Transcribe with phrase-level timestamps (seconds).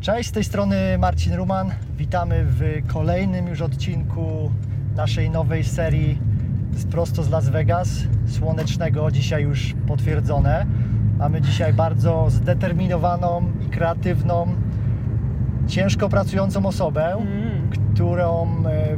[0.00, 1.70] Cześć, z tej strony Marcin Ruman.
[1.98, 4.50] Witamy w kolejnym już odcinku
[4.96, 6.18] naszej nowej serii
[6.72, 7.88] z prosto z Las Vegas,
[8.26, 10.66] słonecznego, dzisiaj już potwierdzone.
[11.18, 14.46] Mamy dzisiaj bardzo zdeterminowaną i kreatywną,
[15.66, 17.16] ciężko pracującą osobę,
[17.94, 18.96] którą e,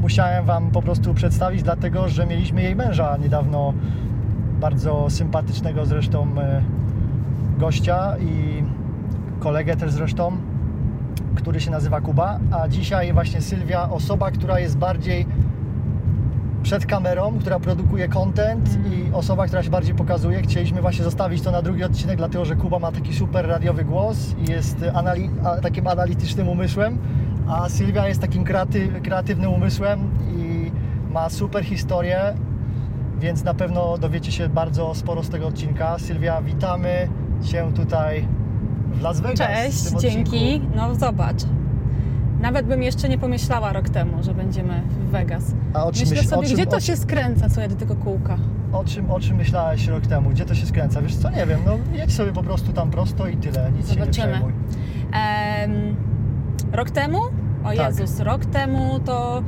[0.00, 3.74] musiałem Wam po prostu przedstawić, dlatego że mieliśmy jej męża niedawno,
[4.60, 6.62] bardzo sympatycznego zresztą e,
[7.58, 8.62] gościa i
[9.42, 10.32] kolegę też zresztą,
[11.34, 15.26] który się nazywa Kuba, a dzisiaj właśnie Sylwia, osoba, która jest bardziej
[16.62, 20.42] przed kamerą, która produkuje content i osoba, która się bardziej pokazuje.
[20.42, 24.34] Chcieliśmy właśnie zostawić to na drugi odcinek, dlatego że Kuba ma taki super radiowy głos
[24.46, 26.98] i jest anali- takim analitycznym umysłem,
[27.48, 30.70] a Sylwia jest takim kreaty- kreatywnym umysłem i
[31.12, 32.20] ma super historię,
[33.20, 35.98] więc na pewno dowiecie się bardzo sporo z tego odcinka.
[35.98, 37.08] Sylwia, witamy
[37.42, 38.28] Cię tutaj
[38.92, 39.38] w Las Vegas.
[39.38, 40.60] Cześć, dzięki.
[40.76, 41.42] No zobacz.
[42.40, 45.54] Nawet bym jeszcze nie pomyślała rok temu, że będziemy w Vegas.
[45.74, 47.68] A o czym, Myślę myśl- sobie, o czym, gdzie to o, się skręca, co ja
[47.68, 48.36] do tego kółka.
[48.72, 50.30] o, czym, o czym myślałeś rok temu?
[50.30, 51.02] Gdzie to się skręca?
[51.02, 53.96] Wiesz co, nie wiem, no jedź sobie po prostu tam prosto i tyle, nic się
[53.96, 54.28] nie Zobaczymy.
[54.28, 54.52] przejmuj.
[55.12, 55.96] Em,
[56.72, 57.18] rok temu?
[57.64, 57.76] O Tak.
[57.76, 59.42] Jezus, rok temu to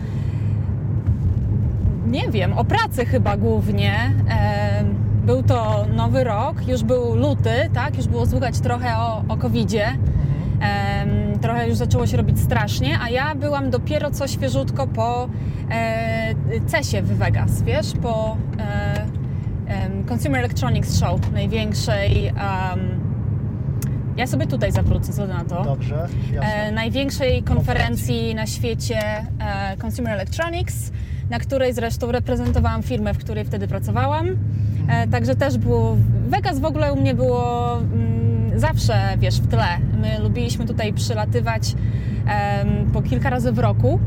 [2.07, 3.95] nie wiem, o pracy chyba głównie.
[4.29, 4.95] Em,
[5.25, 7.97] był to nowy rok, już był luty, tak?
[7.97, 9.87] Już było słychać trochę o, o COVID-zie.
[9.87, 15.29] Em, trochę już zaczęło się robić strasznie, a ja byłam dopiero co świeżutko po
[15.71, 16.35] e,
[16.67, 19.07] CESie w Vegas, wiesz, po e,
[19.67, 22.27] em, Consumer Electronics Show, największej.
[22.27, 22.35] em,
[24.17, 25.65] ja sobie tutaj zawrócę, co na to.
[25.65, 26.09] Dobrze,
[26.41, 30.93] E, największej konferencji na świecie e, Consumer Electronics,
[31.31, 34.27] na której zresztą reprezentowałam firmę, w której wtedy pracowałam.
[34.89, 35.97] E, także też było.
[36.29, 39.79] Vegas w ogóle u mnie było mm, zawsze, wiesz, w tle.
[40.01, 41.75] My lubiliśmy tutaj przylatywać
[42.93, 43.99] po kilka razy w roku.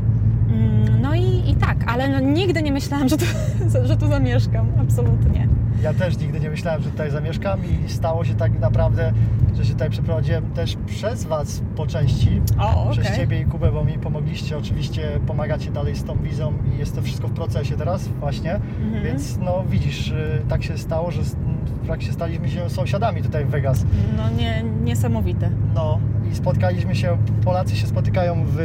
[0.50, 3.24] Mm, No i, i tak, ale no, nigdy nie myślałam, że tu,
[3.88, 4.66] że tu zamieszkam.
[4.80, 5.48] Absolutnie.
[5.82, 9.12] Ja też nigdy nie myślałem, że tutaj zamieszkam i stało się tak naprawdę,
[9.56, 12.40] że się tutaj przeprowadziłem też przez Was po części.
[12.58, 13.18] O, Przez okej.
[13.18, 17.02] Ciebie i Kubę, bo mi pomogliście, oczywiście pomagacie dalej z tą wizą i jest to
[17.02, 19.04] wszystko w procesie teraz właśnie, Mhm.
[19.04, 23.48] więc no widzisz, y, tak się stało, że w trakcie staliśmy się sąsiadami tutaj w
[23.50, 23.84] Vegas.
[24.16, 25.50] No nie, niesamowite.
[25.74, 25.98] No
[26.32, 28.58] i spotkaliśmy się, Polacy się spotykają w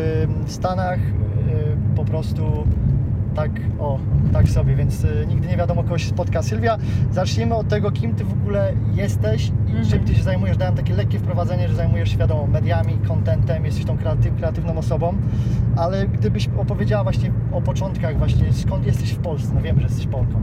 [0.47, 1.01] Stanach y,
[1.95, 2.67] po prostu
[3.35, 3.99] tak, o,
[4.33, 6.41] tak sobie, więc y, nigdy nie wiadomo, kogo się spotka.
[6.41, 6.77] Sylwia,
[7.11, 9.85] zacznijmy od tego, kim Ty w ogóle jesteś i Mhm.
[9.85, 10.57] czym Ty się zajmujesz.
[10.57, 15.13] Dałem takie lekkie wprowadzenie, że zajmujesz się, wiadomo, mediami, contentem, jesteś tą kreatyw, kreatywną osobą,
[15.75, 20.07] ale gdybyś opowiedziała właśnie o początkach właśnie, skąd jesteś w Polsce, no wiem, że jesteś
[20.07, 20.41] Polką.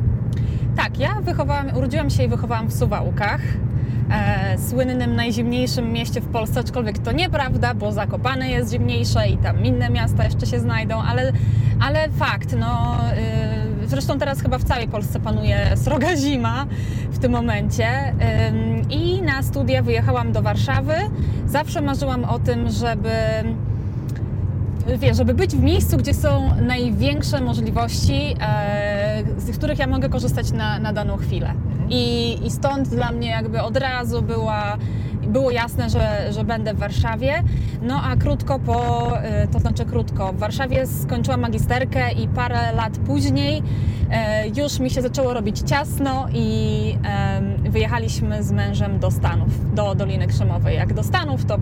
[0.77, 3.41] Tak, ja wychowałam, urodziłam się i wychowałam w Suwałkach,
[4.11, 9.65] e, słynnym najzimniejszym mieście w Polsce, aczkolwiek to nieprawda, bo Zakopane jest zimniejsze i tam
[9.65, 11.33] inne miasta jeszcze się znajdą, ale,
[11.81, 12.97] ale fakt, no
[13.85, 16.67] y, zresztą teraz chyba w całej Polsce panuje sroga zima
[17.11, 17.89] w tym momencie
[18.49, 20.95] Ym, i na studia wyjechałam do Warszawy.
[21.47, 23.11] Zawsze marzyłam o tym, żeby
[24.99, 30.53] wiesz, żeby być w miejscu, gdzie są największe możliwości, e, z których ja mogę korzystać
[30.53, 31.53] na, na daną chwilę.
[31.89, 34.77] I, I stąd dla mnie jakby od razu była,
[35.29, 37.43] było jasne, że, że będę w Warszawie.
[37.83, 42.99] No a krótko po, e, to znaczy krótko, w Warszawie skończyłam magisterkę i parę lat
[42.99, 43.63] później
[44.11, 46.81] e, już mi się zaczęło robić ciasno i
[47.71, 50.77] wyjechaliśmy z mężem do Stanów, do Doliny Krzemowej.
[50.77, 51.57] Jak do Stanów, to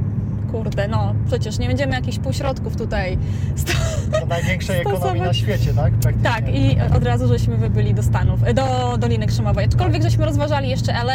[0.52, 3.19] kurde, no przecież nie będziemy jakichś półśrodków tutaj.
[3.56, 3.72] sto-
[4.20, 5.92] Do największej ekonomii na świecie, tak?
[6.22, 9.64] Tak, i od razu żeśmy wybyli do Stanów, do Doliny Krzemowej.
[9.64, 11.14] Aczkolwiek żeśmy rozważali jeszcze LA.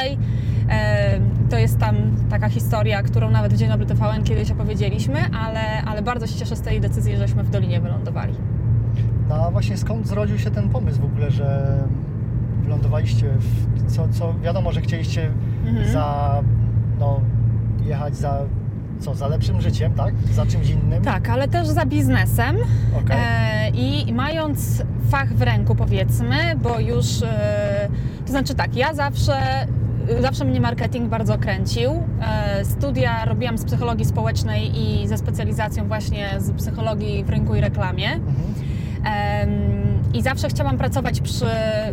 [1.50, 1.96] To jest tam
[2.30, 6.56] taka historia, którą nawet w Dzień Dobry TVN kiedyś opowiedzieliśmy, ale, ale bardzo się cieszę
[6.56, 8.34] z tej decyzji, żeśmy w Dolinie wylądowali.
[9.30, 11.78] No a właśnie skąd zrodził się ten pomysł w ogóle, że
[12.64, 15.30] wylądowaliście w co, co wiadomo, że chcieliście
[15.66, 15.88] Mhm.
[15.92, 16.42] za
[17.00, 17.20] no
[17.86, 18.40] jechać za
[19.00, 20.14] co, za lepszym życiem, tak?
[20.32, 21.04] Za czymś innym.
[21.04, 22.56] Tak, ale też za biznesem.
[23.04, 23.18] Okej.
[23.20, 27.88] E, I mając fach w ręku, powiedzmy, bo już, e,
[28.26, 29.34] to znaczy tak, ja zawsze,
[30.22, 31.92] zawsze mnie marketing bardzo kręcił.
[31.92, 37.62] E, studia robiłam z psychologii społecznej i ze specjalizacją właśnie z psychologii w rynku i
[37.62, 38.14] reklamie.
[38.14, 38.54] Mhm.
[40.14, 41.46] I zawsze chciałam pracować przy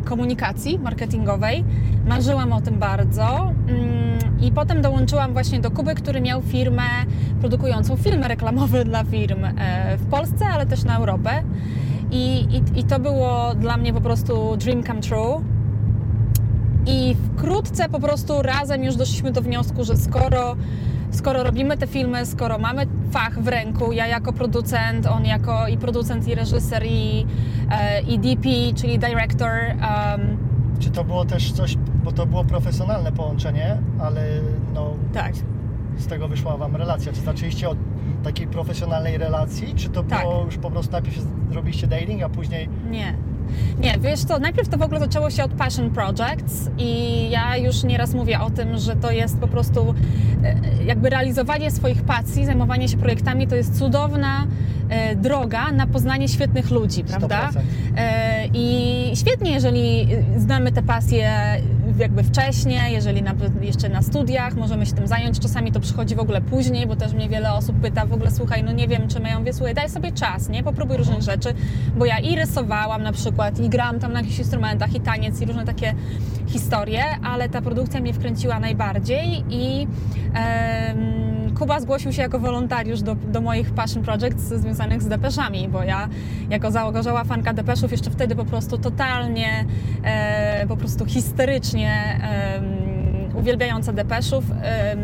[0.04, 1.64] komunikacji marketingowej.
[2.06, 3.52] Marzyłam o tym bardzo.
[3.68, 6.82] Mm, I potem dołączyłam właśnie do Kuby, który miał firmę
[7.40, 9.52] produkującą filmy reklamowe dla firm e,
[9.96, 11.30] w Polsce, ale też na Europę.
[12.10, 15.40] I, i, I to było dla mnie po prostu dream come true.
[16.90, 20.56] I wkrótce po prostu razem już doszliśmy do wniosku, że skoro
[21.10, 25.76] skoro robimy te filmy, skoro mamy fach w ręku, ja jako producent, on jako i
[25.76, 27.26] producent, i reżyser, i,
[27.70, 30.36] e, i DP, czyli director, em,
[30.78, 34.22] Czy to było też coś, bo to było profesjonalne połączenie, ale
[34.74, 35.32] no, tak.
[35.96, 37.12] z tego wyszła Wam relacja?
[37.12, 37.78] Czy zaczęliście od
[38.24, 40.20] takiej profesjonalnej relacji, czy to Tak.
[40.22, 41.18] było już po prostu najpierw
[41.50, 42.68] zrobiliście dating, a później...
[42.90, 43.14] Nie.
[43.80, 47.82] Nie, wiesz to najpierw to w ogóle zaczęło się od Passion Projects i ja już
[47.82, 49.94] nieraz mówię o tym, że to jest po prostu
[50.44, 50.54] e,
[50.84, 54.46] jakby realizowanie swoich pasji, zajmowanie się projektami to jest cudowna
[54.88, 57.50] e, droga na poznanie świetnych ludzi, prawda?
[57.50, 57.60] 100%.
[57.96, 60.06] E, I świetnie, jeżeli
[60.36, 61.30] znamy te pasje
[62.00, 65.40] jakby wcześniej, jeżeli nawet jeszcze na studiach możemy się tym zająć.
[65.40, 68.64] Czasami to przychodzi w ogóle później, bo też mnie wiele osób pyta w ogóle, słuchaj,
[68.64, 70.62] no nie wiem czym, ja mówię, słuchaj, daj sobie czas, nie?
[70.62, 71.54] Popróbuj różnych rzeczy,
[71.96, 75.46] bo ja i rysowałam na przykład, i gram tam na jakichś instrumentach, i taniec, i
[75.46, 75.94] różne takie
[76.46, 79.86] historie, ale ta produkcja mnie wkręciła najbardziej i
[80.34, 81.29] em,
[81.60, 86.08] Kuba zgłosił się jako wolontariusz do, do moich passion projects związanych z depeszami, bo ja
[86.50, 89.64] jako załogorzała fanka depeszów jeszcze wtedy po prostu totalnie,
[90.04, 94.44] e, po prostu histerycznie em, uwielbiająca depeszów.
[94.50, 94.98] em,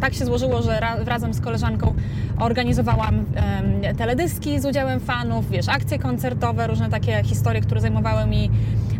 [0.00, 1.94] tak się złożyło, że ra, razem z koleżanką
[2.38, 8.50] organizowałam em, teledyski z udziałem fanów, wiesz, akcje koncertowe, różne takie historie, które zajmowały mi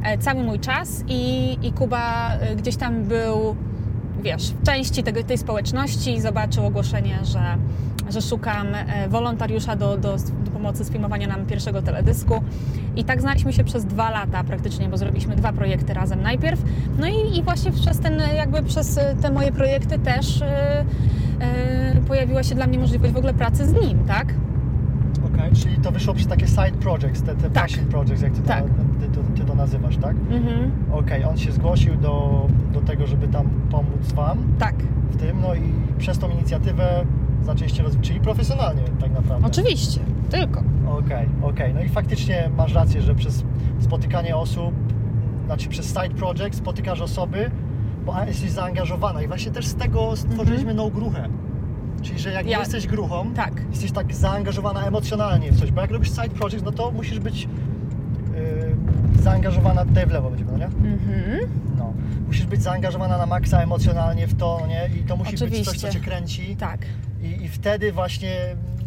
[0.04, 3.56] e, cały mój czas i, i Kuba e, gdzieś tam był,
[4.22, 7.42] wiesz, w części tego, tej społeczności zobaczył ogłoszenie, że,
[8.12, 12.42] że szukam e, wolontariusza do, do, do pomocy z filmowania nam pierwszego teledysku.
[12.96, 16.62] I tak znaliśmy się przez dwa lata praktycznie, bo zrobiliśmy dwa projekty razem najpierw.
[16.98, 20.84] No i, i właśnie przez ten, jakby przez e, te moje projekty też e,
[21.40, 24.34] e, pojawiła się dla mnie możliwość w ogóle pracy z nim, tak?
[25.34, 27.52] Okej, czyli to wyszło przez takie side projects, te, te Tak.
[27.64, 28.64] passion projects, jak ty, Tak.
[28.64, 28.70] to,
[29.00, 30.16] ty, to, ty to nazywasz, tak?
[30.30, 30.70] Mhm.
[30.92, 34.74] Okej, on się zgłosił do, do tego, żeby tam pomóc Wam Tak,
[35.10, 35.62] w tym, no i
[35.98, 37.04] przez tą inicjatywę
[37.42, 39.46] zaczęliście rozwijać, czyli profesjonalnie tak naprawdę.
[39.46, 40.00] oczywiście,
[40.30, 40.62] tylko.
[40.98, 41.74] Okej, okej.
[41.74, 43.44] No i faktycznie masz rację, że przez
[43.80, 44.74] spotykanie osób,
[45.46, 47.50] znaczy przez side project spotykasz osoby,
[48.06, 51.28] bo jesteś zaangażowana i właśnie też z tego stworzyliśmy no gruchę.
[52.02, 52.52] Czyli, że jak Mhm.
[52.52, 53.52] Ja- jesteś gruchą, Tak.
[53.70, 57.48] jesteś tak zaangażowana emocjonalnie w coś, bo jak robisz side project, no to musisz być
[59.22, 60.66] zaangażowana tutaj w lewo będziemy, no nie?
[60.66, 61.38] Mhm.
[61.78, 61.92] No.
[62.26, 64.90] Musisz być zaangażowana na maksa emocjonalnie w to, no nie?
[65.00, 65.90] I to musi być coś, co Oczywiście.
[65.90, 66.56] Cię kręci.
[66.56, 66.80] Tak.
[67.22, 68.36] I, I wtedy właśnie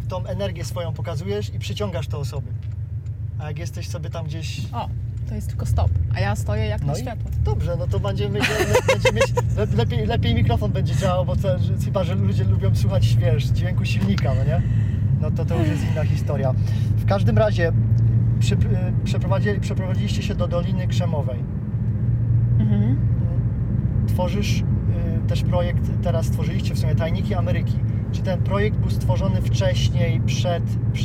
[0.10, 2.48] tą energię swoją pokazujesz i przyciągasz te osoby.
[3.40, 4.62] A jak jesteś sobie tam gdzieś.
[4.74, 4.90] O,
[5.30, 7.31] to jest tylko stop, a ja stoję jak No na światło.
[7.44, 8.40] dobrze, no to będziemy
[8.94, 11.48] będziemy mieć le, lepiej, lepiej mikrofon będzie działał, bo to,
[11.86, 14.62] chyba, że ludzie lubią słuchać wiesz, dźwięku silnika, no nie?
[15.22, 16.54] No to to już jest inna historia.
[16.98, 17.72] W każdym razie
[18.40, 18.58] przy,
[19.04, 21.40] przeprowadzili, przeprowadziliście się do Doliny Krzemowej.
[22.60, 22.98] Mhm.
[24.08, 24.64] Tworzysz y,
[25.28, 27.76] też projekt, teraz stworzyliście w sumie Tajniki Ameryki.
[28.12, 30.64] Czy ten projekt był stworzony wcześniej, przed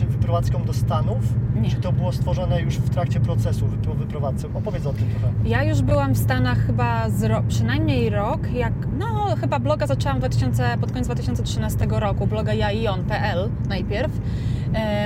[0.08, 1.34] wyprowadzką do Stanów?
[1.62, 1.70] Nie.
[1.70, 4.48] Czy to było stworzone już w trakcie procesu po wyprowadzce?
[4.54, 5.28] Opowiedz o tym trochę.
[5.44, 10.16] Ja już byłam w Stanach chyba z ro- przynajmniej rok, jak, no chyba bloga zaczęłam
[10.16, 14.20] w 2000, pod koniec 2013 roku, bloga jaion.pl najpierw, e,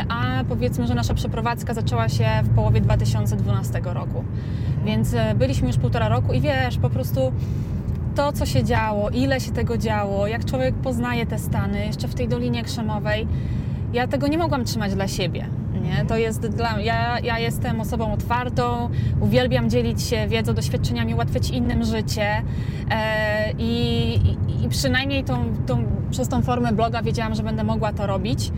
[0.08, 4.25] a powiedzmy, że nasza przeprowadzka zaczęła się w połowie 2012 roku,
[4.84, 7.32] więc e, byliśmy już półtora roku i wiesz, po prostu
[8.14, 12.14] to, co się działo, ile się tego działo, jak człowiek poznaje te Stany, jeszcze w
[12.14, 13.26] tej Dolinie Krzemowej,
[13.93, 15.46] ja tego nie mogłam trzymać dla siebie.
[15.84, 16.05] Nie?
[16.08, 21.84] To jest dla, ja, ja jestem osobą otwartą, uwielbiam dzielić się wiedzą, doświadczeniami, ułatwiać innym
[21.84, 22.43] życie
[22.91, 24.14] e, i,
[24.64, 28.53] i, przynajmniej tą, tą, przez tą formę bloga wiedziałam, że będę mogła to robić.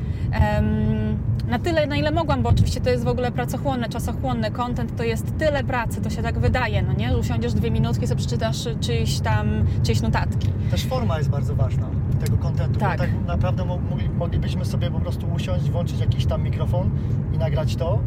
[1.48, 4.50] Na tyle, na ile mogłam, bo oczywiście to jest w ogóle pracochłonne, czasochłonne.
[4.50, 7.16] Content to jest tyle pracy, to się tak wydaje, no nie?
[7.16, 9.46] Usiądziesz dwie minutki sobie przeczytasz czyjś tam,
[9.82, 10.48] czyjeś notatki.
[10.70, 12.98] Też forma jest bardzo ważna tego kontentu, Tak.
[12.98, 16.90] tak naprawdę mo- mogli, moglibyśmy sobie po prostu usiąść, włączyć jakiś tam mikrofon
[17.34, 17.98] i nagrać to,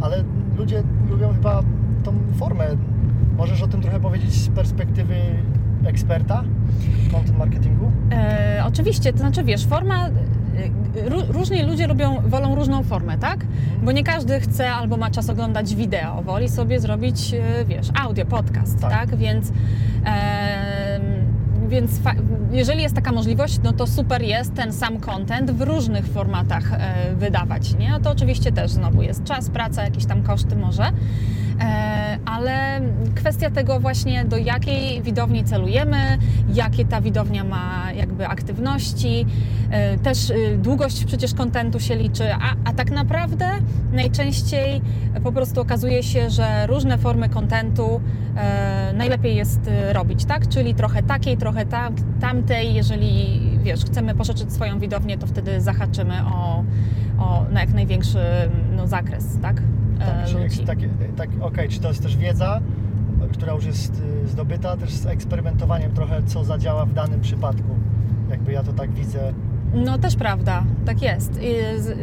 [0.00, 0.24] ale
[0.58, 1.62] ludzie lubią chyba
[2.04, 2.64] tą formę.
[3.36, 5.14] Możesz o tym trochę powiedzieć z perspektywy
[5.84, 6.42] eksperta
[7.12, 7.90] content marketingu?
[8.12, 10.08] E, oczywiście, to znaczy wiesz, forma.
[10.08, 10.10] e,
[11.08, 13.46] Ró, różni ludzie lubią, wolą różną formę, tak?
[13.82, 18.26] Bo nie każdy chce albo ma czas oglądać wideo, woli sobie zrobić, e, wiesz, audio,
[18.26, 18.90] podcast, Tak.
[18.90, 19.16] tak?
[19.16, 19.54] Więc, em,
[21.68, 21.90] więc
[22.52, 27.14] jeżeli jest taka możliwość, no to super jest ten sam content w różnych formatach e,
[27.14, 27.90] wydawać, nie?
[27.90, 30.92] No to oczywiście też znowu jest czas, praca, jakieś tam koszty może.
[31.60, 32.80] E, ale
[33.14, 36.18] kwestia tego właśnie, do jakiej widowni celujemy,
[36.54, 39.26] jakie ta widownia ma jakby aktywności,
[39.70, 43.50] e, też e, długość przecież kontentu się liczy, a, a tak naprawdę
[43.92, 44.82] najczęściej
[45.24, 48.00] po prostu okazuje się, że różne formy kontentu
[48.36, 50.48] e, najlepiej jest e, robić, tak?
[50.48, 56.14] Czyli trochę takiej, trochę tam, tamtej, jeżeli wiesz, chcemy poszerzyć swoją widownię, to wtedy zahaczymy
[56.26, 56.64] o,
[57.18, 58.18] o na jak największy
[58.76, 59.62] no, zakres, tak?
[59.98, 60.64] Tak, E, czyli ludzi.
[60.64, 60.78] tak,
[61.16, 62.60] tak, okej, czy to jest też wiedza,
[63.32, 67.68] która już jest y, zdobyta, też z eksperymentowaniem trochę, co zadziała w danym przypadku.
[68.30, 69.32] Jakby ja to tak widzę.
[69.74, 71.40] No też prawda, tak jest.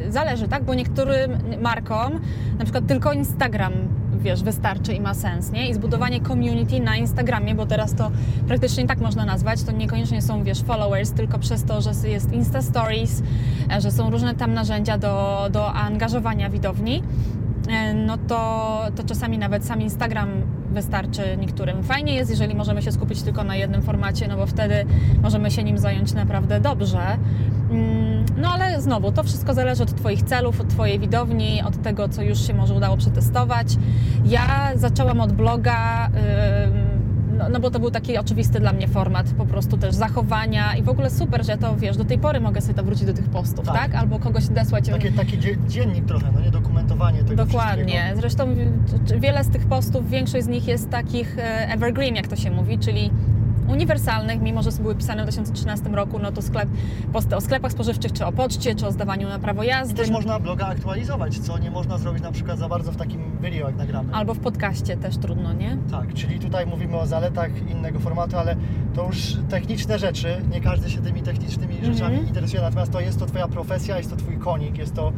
[0.10, 0.64] Zależy, tak?
[0.64, 1.32] Bo niektórym
[1.62, 2.12] markom
[2.58, 3.74] na przykład tylko Instagram,
[4.20, 5.70] wiesz, wystarczy i ma sens, nie?
[5.70, 8.12] I zbudowanie community na Instagramie, bo teraz to
[8.48, 12.62] praktycznie tak można nazwać, to niekoniecznie są, wiesz, followers, tylko przez to, że jest Insta
[12.62, 13.24] Stories,
[13.72, 17.04] e, że są różne tam narzędzia do, do angażowania widowni,
[17.96, 20.30] no to, to czasami nawet sam Instagram
[20.72, 21.84] wystarczy niektórym.
[21.84, 24.86] Fajnie jest, jeżeli możemy się skupić tylko na jednym formacie, no bo wtedy
[25.22, 27.18] możemy się nim zająć naprawdę dobrze.
[27.72, 32.10] Mm, No ale znowu, to wszystko zależy od Twoich celów, od Twojej widowni, od tego,
[32.10, 33.68] co już się może udało przetestować.
[34.26, 36.14] Ja zaczęłam od bloga, ym,
[37.38, 40.84] no, no bo to był taki oczywisty dla mnie format, po prostu też zachowania i
[40.84, 43.30] w ogóle super, że to, wiesz, do tej pory mogę sobie to wrócić do tych
[43.30, 43.76] postów, Tak.
[43.76, 43.96] tak?
[43.96, 44.90] Albo kogoś odesłać.
[44.90, 48.14] Taki, taki dzie- dziennik trochę, no nie dokumentowanie tego Dokładnie.
[48.16, 48.56] Zresztą
[49.20, 52.80] wiele z tych postów, większość z nich jest takich e, evergreen, jak to się mówi,
[52.80, 53.12] czyli
[53.70, 56.70] uniwersalnych, mimo że były pisane w 2013 roku, no to sklep,
[57.36, 60.40] o sklepach spożywczych, czy o poczcie, czy o zdawaniu na prawo I jazdy, też można
[60.40, 64.14] bloga aktualizować, co nie można zrobić na przykład za bardzo w takim video, jak nagramy.
[64.14, 65.78] albo w podcaście też trudno, nie?
[65.92, 68.56] Tak, czyli tutaj mówimy o zaletach innego formatu, ale
[68.96, 71.94] to już techniczne rzeczy, nie każdy się tymi technicznymi Mhm.
[71.94, 75.12] rzeczami interesuje, natomiast to jest to Twoja profesja, jest to Twój konik, jest to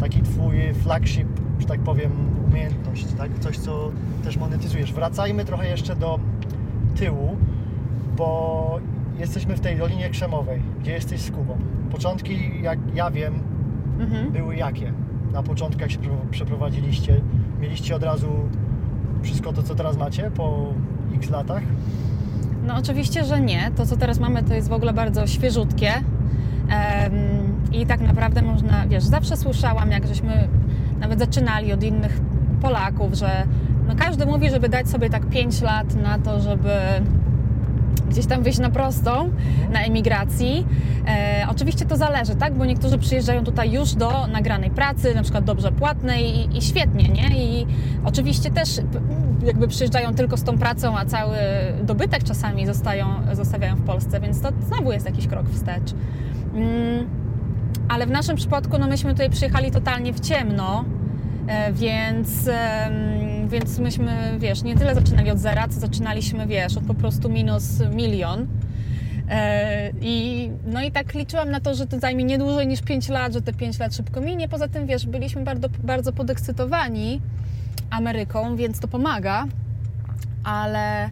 [0.00, 1.28] taki Twój flagship,
[1.58, 2.12] że tak powiem,
[2.48, 3.30] umiejętność, tak?
[3.40, 3.90] coś, co
[4.24, 4.92] też monetyzujesz.
[4.92, 6.18] Wracajmy trochę jeszcze do
[6.96, 7.36] tyłu,
[8.16, 8.78] bo
[9.18, 11.56] jesteśmy w tej Dolinie Krzemowej, gdzie jesteś z Kubą.
[11.92, 13.34] Początki, jak ja wiem,
[14.00, 14.32] Mhm.
[14.32, 14.92] były jakie?
[15.32, 17.20] Na początku, jak się prze- przeprowadziliście,
[17.60, 18.28] mieliście od razu
[19.22, 20.66] wszystko to, co teraz macie po
[21.16, 21.62] x latach?
[22.66, 23.70] No oczywiście, że nie.
[23.76, 25.88] To, co teraz mamy, to jest w ogóle bardzo świeżutkie.
[26.68, 27.12] Em,
[27.72, 30.48] I tak naprawdę można, wiesz, zawsze słyszałam, jak żeśmy
[31.00, 32.20] nawet zaczynali od innych
[32.62, 33.30] Polaków, że
[33.88, 36.70] no każdy mówi, żeby dać sobie tak 5 lat na to, żeby
[38.10, 39.30] gdzieś tam wyjść na prostą,
[39.72, 40.66] na emigracji.
[41.08, 42.54] E, oczywiście to zależy, tak?
[42.54, 47.08] Bo niektórzy przyjeżdżają tutaj już do nagranej pracy, na przykład dobrze płatnej i, i świetnie,
[47.08, 47.44] nie?
[47.44, 47.66] I
[48.04, 48.68] oczywiście też
[49.44, 51.36] jakby przyjeżdżają tylko z tą pracą, a cały
[51.82, 55.94] dobytek czasami zostają, zostawiają w Polsce, więc to znowu jest jakiś krok wstecz.
[56.54, 57.06] Mm,
[57.88, 60.84] ale w naszym przypadku, no myśmy tutaj przyjechali totalnie w ciemno,
[61.46, 66.84] e, więc, em, więc myśmy, wiesz, nie tyle zaczynali od zera, co zaczynaliśmy, wiesz, od
[66.84, 68.46] po prostu minus milion.
[69.28, 73.08] E, I, no i tak liczyłam na to, że to zajmie nie dłużej niż 5
[73.08, 74.48] lat, że te 5 lat szybko minie.
[74.48, 77.20] Poza tym, wiesz, byliśmy bardzo, bardzo podekscytowani
[77.90, 79.46] Ameryką, więc to pomaga,
[80.44, 81.10] ale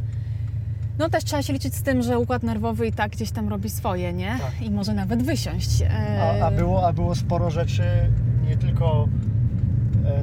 [0.98, 3.70] no też trzeba się liczyć z tym, że układ nerwowy i tak gdzieś tam robi
[3.70, 4.36] swoje, nie?
[4.40, 4.66] Tak.
[4.66, 5.82] I może nawet wysiąść.
[5.82, 7.82] E, A, a, było, a było sporo rzeczy,
[8.48, 9.08] nie tylko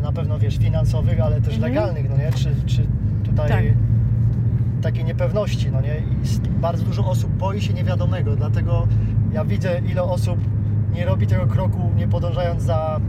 [0.02, 1.74] na pewno, wiesz, finansowych, ale też Mhm.
[1.74, 2.32] legalnych, no nie?
[2.32, 2.88] Czy, czy
[3.24, 3.64] tutaj Tak.
[4.82, 5.96] takiej niepewności, no nie?
[5.98, 8.88] I bardzo dużo osób boi się niewiadomego, dlatego
[9.34, 10.38] ja widzę, ile osób
[10.94, 13.00] nie robi tego kroku, nie podążając za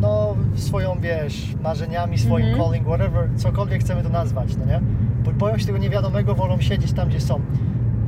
[0.00, 2.64] no, swoją, wiesz, marzeniami, swoim Mhm.
[2.64, 4.80] calling, whatever, cokolwiek chcemy to nazwać, no nie?
[5.24, 7.40] Bo boją się tego niewiadomego, wolą siedzieć tam, gdzie są.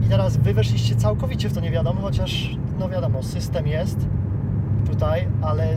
[0.07, 4.07] I teraz wy weszliście całkowicie w to niewiadome, chociaż, no wiadomo, system jest
[4.87, 5.77] tutaj, ale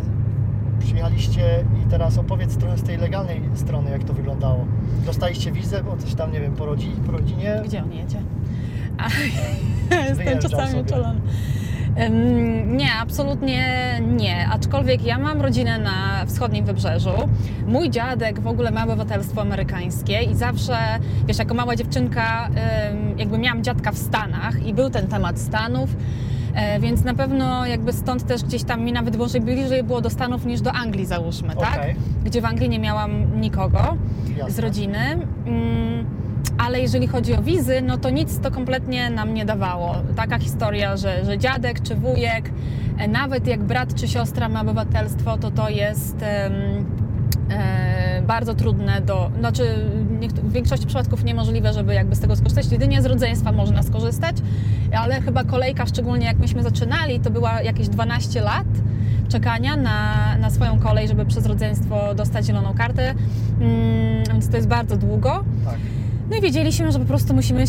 [0.84, 4.66] przyjechaliście i teraz opowiedz trochę z tej legalnej strony, jak to wyglądało.
[5.06, 7.62] Dostaliście wizę, bo coś tam, nie wiem, po, rodzi, po rodzinie?
[7.66, 8.18] Gdzie on jedzie?
[8.98, 9.08] A,
[10.10, 10.84] jestem czasami.
[12.02, 13.66] Ym, Nie, absolutnie
[14.02, 14.48] nie.
[14.48, 17.10] Aczkolwiek ja mam rodzinę na wschodnim wybrzeżu.
[17.68, 20.78] Mój dziadek w ogóle ma obywatelstwo amerykańskie i zawsze,
[21.28, 22.50] wiesz, jako mała dziewczynka,
[23.18, 25.90] jakby miałam dziadka w Stanach i był ten temat Stanów.
[26.54, 30.10] E, Więc na pewno jakby stąd też gdzieś tam mi nawet może bliżej było do
[30.10, 31.74] Stanów niż do Anglii załóżmy, tak?
[31.80, 31.96] Okej.
[32.26, 33.98] Gdzie w Anglii nie miałam nikogo
[34.38, 34.52] Jasne.
[34.52, 34.98] z rodziny.
[35.46, 36.06] Mm,
[36.58, 39.96] Ale jeżeli chodzi o wizy, no to nic to kompletnie nam nie dawało.
[40.16, 42.50] Taka historia, że, że dziadek czy wujek,
[42.98, 46.18] e, nawet jak brat czy siostra ma obywatelstwo, to to jest
[48.28, 49.32] bardzo trudne do.
[49.40, 49.64] Znaczy,
[50.44, 52.72] w większości przypadków niemożliwe, żeby jakby z tego skorzystać.
[52.72, 54.36] Jedynie z rodzeństwa można skorzystać,
[54.98, 58.68] ale chyba kolejka, szczególnie jak myśmy zaczynali, to była jakieś 12 lat
[59.30, 63.14] czekania na, na swoją kolej, żeby przez rodzeństwo dostać zieloną kartę.
[63.62, 65.44] Mm, więc to jest bardzo długo.
[65.66, 65.78] Tak.
[66.30, 67.64] No i wiedzieliśmy, że po prostu musimy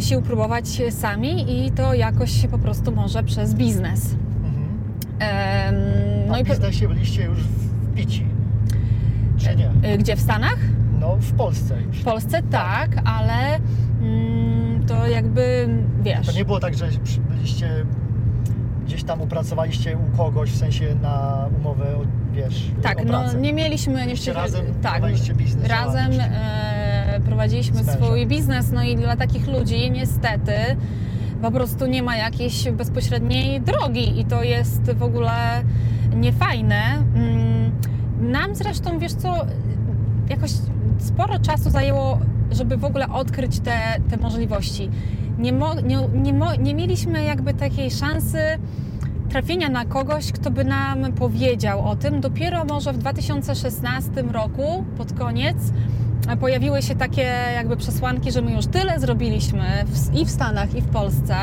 [0.00, 4.14] sił próbować sami i to jakoś się po prostu może przez biznes.
[4.44, 4.68] Mhm.
[5.18, 5.74] Em,
[6.28, 7.38] No i w biznesie byliście już
[7.92, 8.24] wbici,
[9.40, 9.92] czy nie?
[9.94, 10.58] y, gdzie w Stanach?
[11.00, 11.96] No w Polsce już.
[11.98, 13.58] W Polsce tak, ale
[14.02, 15.68] mm, to jakby
[16.02, 16.26] wiesz.
[16.26, 16.88] To nie było tak, że
[17.28, 17.84] byliście
[18.86, 22.00] gdzieś tam upracowaliście u kogoś, w sensie na umowę, o,
[22.32, 24.06] wiesz, Tak, no nie mieliśmy...
[24.06, 25.02] Nie- razem, tak,
[25.36, 30.52] biznes, Razem e, prowadziliśmy swój biznes, no i dla takich ludzi niestety
[31.42, 35.62] po prostu nie ma jakiejś bezpośredniej drogi i to jest w ogóle
[36.14, 36.82] niefajne.
[37.14, 37.59] Mm,
[38.20, 39.46] Nam zresztą, wiesz co,
[40.28, 40.50] jakoś
[40.98, 42.18] sporo czasu zajęło,
[42.50, 43.78] żeby w ogóle odkryć te,
[44.10, 44.90] te możliwości.
[45.38, 48.38] Nie, mo, nie, nie, mo, nie mieliśmy jakby takiej szansy
[49.28, 52.20] trafienia na kogoś, kto by nam powiedział o tym.
[52.20, 55.56] Dopiero może w 2016 roku, pod koniec,
[56.40, 60.80] pojawiły się takie jakby przesłanki, że my już tyle zrobiliśmy w, i w Stanach, i
[60.80, 61.34] w Polsce,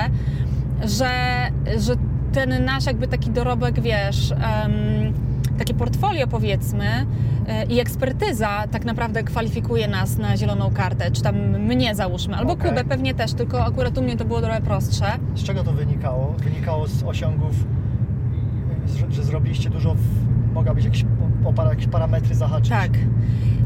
[0.85, 1.11] że,
[1.79, 1.93] że
[2.33, 5.13] ten nasz jakby taki dorobek, wiesz, em,
[5.57, 6.85] takie portfolio powiedzmy
[7.47, 12.53] e, i ekspertyza tak naprawdę kwalifikuje nas na zieloną kartę, czy tam mnie załóżmy, albo
[12.53, 12.69] Okej.
[12.69, 15.05] Kubę pewnie też, tylko akurat u mnie to było trochę prostsze.
[15.35, 16.33] Z czego to wynikało?
[16.43, 17.51] Wynikało z osiągów,
[19.09, 19.95] że zrobiliście dużo,
[20.53, 21.05] mogła być jakieś,
[21.69, 22.69] jakieś parametry zahaczyć?
[22.69, 22.91] Tak.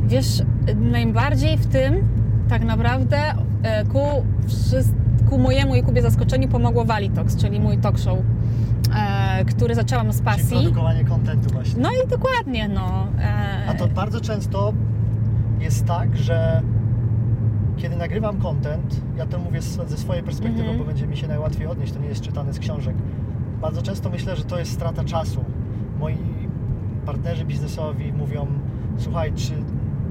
[0.07, 0.41] Wiesz,
[0.75, 2.07] najbardziej w tym
[2.49, 3.17] tak naprawdę
[3.63, 3.99] e, ku,
[5.29, 8.17] ku mojemu i Kubie zaskoczeniu pomogło Walitox, czyli mój talk show,
[8.95, 10.49] e, który zaczęłam z Czyli pasji.
[10.57, 11.81] produkowanie kontentu właśnie.
[11.81, 13.07] No i dokładnie, no.
[13.21, 14.73] e, A to bardzo często
[15.59, 16.61] jest tak, że
[17.77, 20.79] kiedy nagrywam content, ja to mówię ze swojej perspektywy, Mhm.
[20.79, 22.95] bo będzie mi się najłatwiej odnieść, to nie jest czytane z książek.
[23.61, 25.43] Bardzo często myślę, że to jest strata czasu.
[25.99, 26.17] Moi
[27.05, 28.47] partnerzy biznesowi mówią,
[28.97, 29.53] słuchaj, czy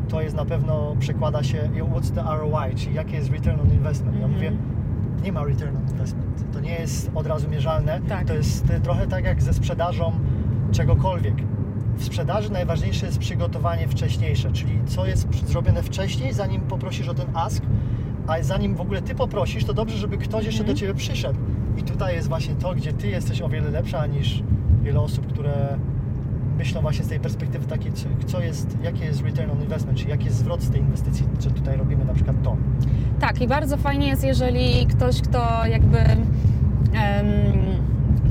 [0.08, 1.58] to jest na pewno, przekłada się,
[1.94, 4.16] what's the ROI, czyli jaki jest return on investment.
[4.20, 4.32] Ja Mhm.
[4.34, 4.52] mówię,
[5.22, 6.52] nie ma return on investment.
[6.52, 8.00] To nie jest od razu mierzalne.
[8.08, 8.26] Tak.
[8.26, 10.12] To jest y, trochę tak jak ze sprzedażą
[10.72, 11.34] czegokolwiek.
[11.96, 17.26] W sprzedaży najważniejsze jest przygotowanie wcześniejsze, czyli co jest zrobione wcześniej, zanim poprosisz o ten
[17.34, 17.62] ask,
[18.26, 20.74] a zanim w ogóle ty poprosisz, to dobrze, żeby ktoś jeszcze Mhm.
[20.76, 21.38] do ciebie przyszedł.
[21.76, 24.42] I tutaj jest właśnie to, gdzie ty jesteś o wiele lepsza niż
[24.82, 25.78] wiele osób, które
[26.60, 27.92] myślą właśnie z tej perspektywy takiej,
[28.26, 31.50] co- jest, jaki jest return on investment, czyli jaki jest zwrot z tej inwestycji, że
[31.50, 32.56] tutaj robimy na przykład to.
[33.20, 35.98] Tak, i bardzo fajnie jest, jeżeli ktoś, kto jakby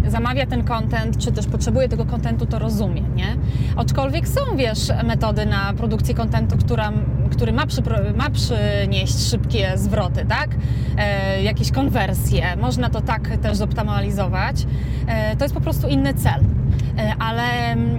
[0.08, 3.36] zamawia ten content, czy też potrzebuje tego kontentu, to rozumie, nie?
[3.76, 6.92] Aczkolwiek są, wiesz, metody na produkcję kontentu, która,
[7.32, 7.66] który ma,
[8.18, 10.50] ma przynieść szybkie zwroty, tak?
[10.98, 14.66] E, jakieś konwersje, można to tak też zoptymalizować.
[15.08, 16.44] E, to jest po prostu inny cel.
[17.00, 17.90] E, ale mm,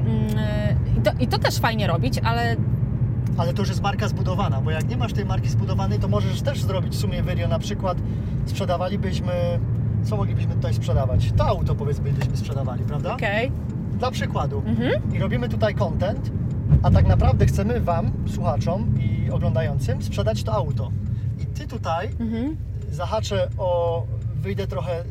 [0.98, 2.56] i to, i to też fajnie robić, ale
[3.38, 6.42] Ale to już jest marka zbudowana, bo jak nie masz tej marki zbudowanej, to możesz
[6.42, 7.98] też zrobić w sumie video, na przykład
[8.46, 9.32] sprzedawalibyśmy,
[10.04, 11.32] co moglibyśmy tutaj sprzedawać?
[11.36, 13.14] To auto powiedzmy byśmy sprzedawali, prawda?
[13.14, 13.52] okej.
[13.98, 14.62] Dla przykładu.
[14.66, 15.14] Mhm.
[15.14, 16.30] I robimy tutaj content,
[16.82, 20.90] a tak naprawdę chcemy Wam, słuchaczom i oglądającym, sprzedać to auto.
[21.42, 22.56] I Ty tutaj Mhm.
[22.90, 24.02] zahaczę o,
[24.34, 25.04] wyjdę trochę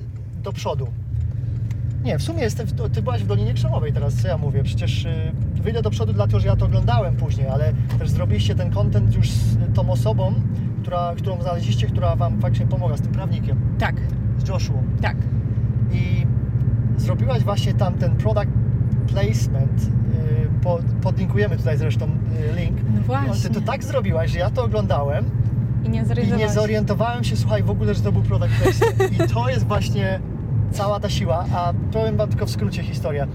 [0.43, 0.87] do przodu.
[2.03, 5.05] Nie, w sumie jestem, w, ty byłaś w Dolinie Krzemowej teraz, co ja mówię, przecież
[5.05, 9.15] y, wyjdę do przodu dlatego, że ja to oglądałem później, ale też zrobiliście ten content
[9.15, 10.33] już z tą osobą,
[10.81, 13.95] która, którą znaleźliście, która Wam faktycznie pomogła, z tym prawnikiem, Tak,
[14.37, 14.77] z Joshua.
[15.01, 15.17] tak.
[15.91, 16.25] I
[16.97, 18.51] zrobiłaś właśnie tam ten product
[19.07, 19.87] placement, y,
[20.63, 22.77] po, podlinkujemy tutaj zresztą y, link.
[22.95, 23.49] No właśnie.
[23.49, 25.25] Ty to tak zrobiłaś, że ja to oglądałem
[25.85, 29.13] I nie i nie zorientowałem się, słuchaj, w ogóle, że to był product placement.
[29.13, 30.19] I to jest właśnie
[30.71, 31.45] cała ta siła.
[31.55, 33.27] A powiem Wam tylko w skrócie historię.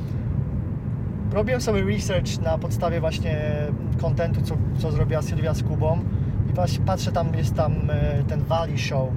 [1.32, 3.36] Robiłem sobie research na podstawie właśnie
[4.00, 5.98] kontentu, co, co zrobiła Sylwia z Kubą
[6.50, 9.08] i właśnie patrzę, tam jest tam e, ten Valley Show,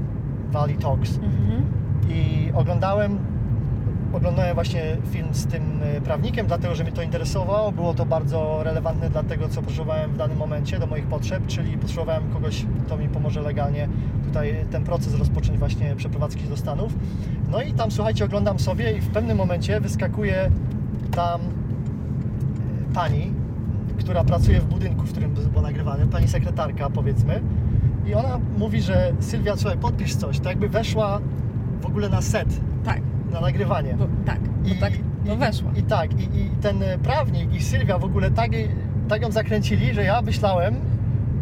[0.51, 1.61] Valley Talks Mhm.
[2.09, 3.17] i oglądałem
[4.13, 7.71] oglądałem właśnie film z tym e, prawnikiem, dlatego że mnie to interesowało.
[7.71, 11.77] Było to bardzo relevantne dla tego, co potrzebowałem w danym momencie, do moich potrzeb, czyli
[11.77, 13.89] potrzebowałem kogoś, kto mi pomoże legalnie
[14.27, 16.93] tutaj ten proces rozpocząć właśnie przeprowadzki do Stanów.
[17.51, 20.51] No i tam, słuchajcie, oglądam sobie i w pewnym momencie wyskakuje
[21.11, 23.33] tam e, pani,
[23.99, 27.41] która pracuje w budynku, w którym było nagrywane, pani sekretarka powiedzmy
[28.07, 31.19] i ona mówi, że Sylwia, słuchaj, podpisz coś, to jakby weszła
[31.81, 33.93] w ogóle na set, Tak, na nagrywanie.
[33.93, 34.93] bo, tak, bo tak
[35.25, 35.71] to i, weszło.
[35.75, 38.51] I, tak, i, i ten e, prawnik i Sylwia w ogóle tak,
[39.07, 40.75] tak ją zakręcili, że ja myślałem,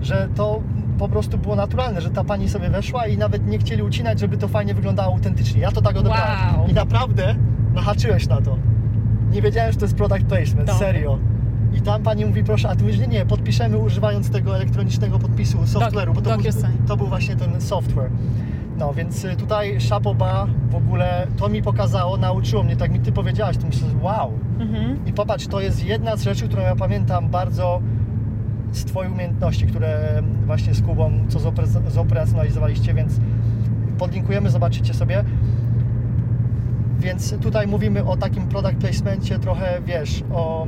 [0.01, 0.61] że to
[0.97, 4.37] po prostu było naturalne, że ta pani sobie weszła i nawet nie chcieli ucinać, żeby
[4.37, 5.61] to fajnie wyglądało autentycznie.
[5.61, 6.57] Ja to tak odebrałem.
[6.57, 6.67] Wow.
[6.67, 7.35] I naprawdę
[7.73, 8.57] nahaczyłeś na to.
[9.31, 10.79] Nie wiedziałem, że to jest product placement, Dobra.
[10.79, 11.19] serio.
[11.73, 15.57] I tam pani mówi, proszę, a ty mówisz, nie, nie, podpiszemy używając tego elektronicznego podpisu
[15.57, 16.51] software'u, bo to był,
[16.87, 18.09] to był właśnie ten software.
[18.77, 23.11] No, więc y, tutaj Shapoba w ogóle to mi pokazało, nauczyło mnie, tak mi ty
[23.11, 24.31] powiedziałaś, to myślę, wow.
[24.59, 25.05] Mhm.
[25.05, 27.81] I popatrz, to jest jedna z rzeczy, którą ja pamiętam bardzo
[28.71, 31.39] z Twoich umiejętności, które właśnie z Kubą, co
[31.87, 33.19] zoperacjonalizowaliście, więc
[33.97, 35.23] podlinkujemy, zobaczycie sobie.
[36.99, 40.67] Więc tutaj mówimy o takim product placemencie trochę, wiesz, o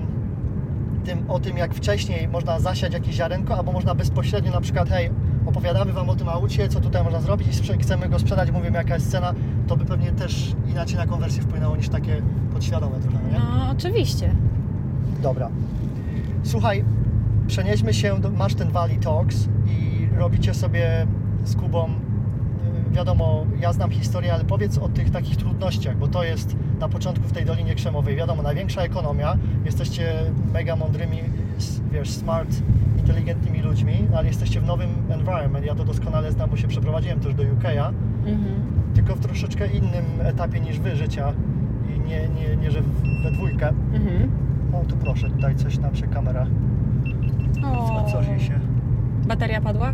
[1.05, 5.09] tym, o tym jak wcześniej można zasiać jakieś ziarenko, albo można bezpośrednio na przykład, hej,
[5.47, 8.77] opowiadamy Wam o tym aucie, co tutaj można zrobić i sprze- chcemy go sprzedać, mówimy
[8.77, 9.33] jaka jest cena,
[9.67, 12.21] to by pewnie też inaczej na konwersję wpłynęło niż takie
[12.53, 13.39] podświadome trochę, nie?
[13.39, 14.35] No, oczywiście.
[15.21, 15.49] Dobra.
[16.43, 16.83] Słuchaj,
[17.47, 21.07] przenieśmy się, do, masz ten Valley Talks i robicie sobie
[21.43, 26.23] z Kubą, y, wiadomo, ja znam historię, ale powiedz o tych takich trudnościach, bo to
[26.23, 30.13] jest na początku w tej Dolinie Krzemowej, wiadomo, największa ekonomia, jesteście
[30.53, 31.17] mega mądrymi,
[31.91, 32.49] wiesz, smart,
[33.07, 37.33] inteligentnymi ludźmi, ale jesteście w nowym environment, ja to doskonale znam, bo się przeprowadziłem też
[37.33, 37.91] do UK'a,
[38.25, 38.55] Mhm.
[38.93, 41.33] tylko w troszeczkę innym etapie niż wy życia
[41.95, 42.81] i nie, nie, nie że
[43.23, 43.69] we dwójkę.
[43.93, 44.31] Mhm.
[44.73, 46.45] O, tu proszę, daj coś nam się kamera.
[47.65, 48.59] O, Wcorzy się.
[49.27, 49.93] Bateria padła?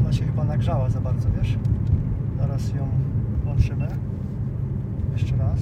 [0.00, 1.58] Ona się chyba nagrzała za bardzo, wiesz?
[2.40, 2.88] Zaraz ją
[3.44, 3.88] włączymy.
[5.12, 5.60] Jeszcze raz.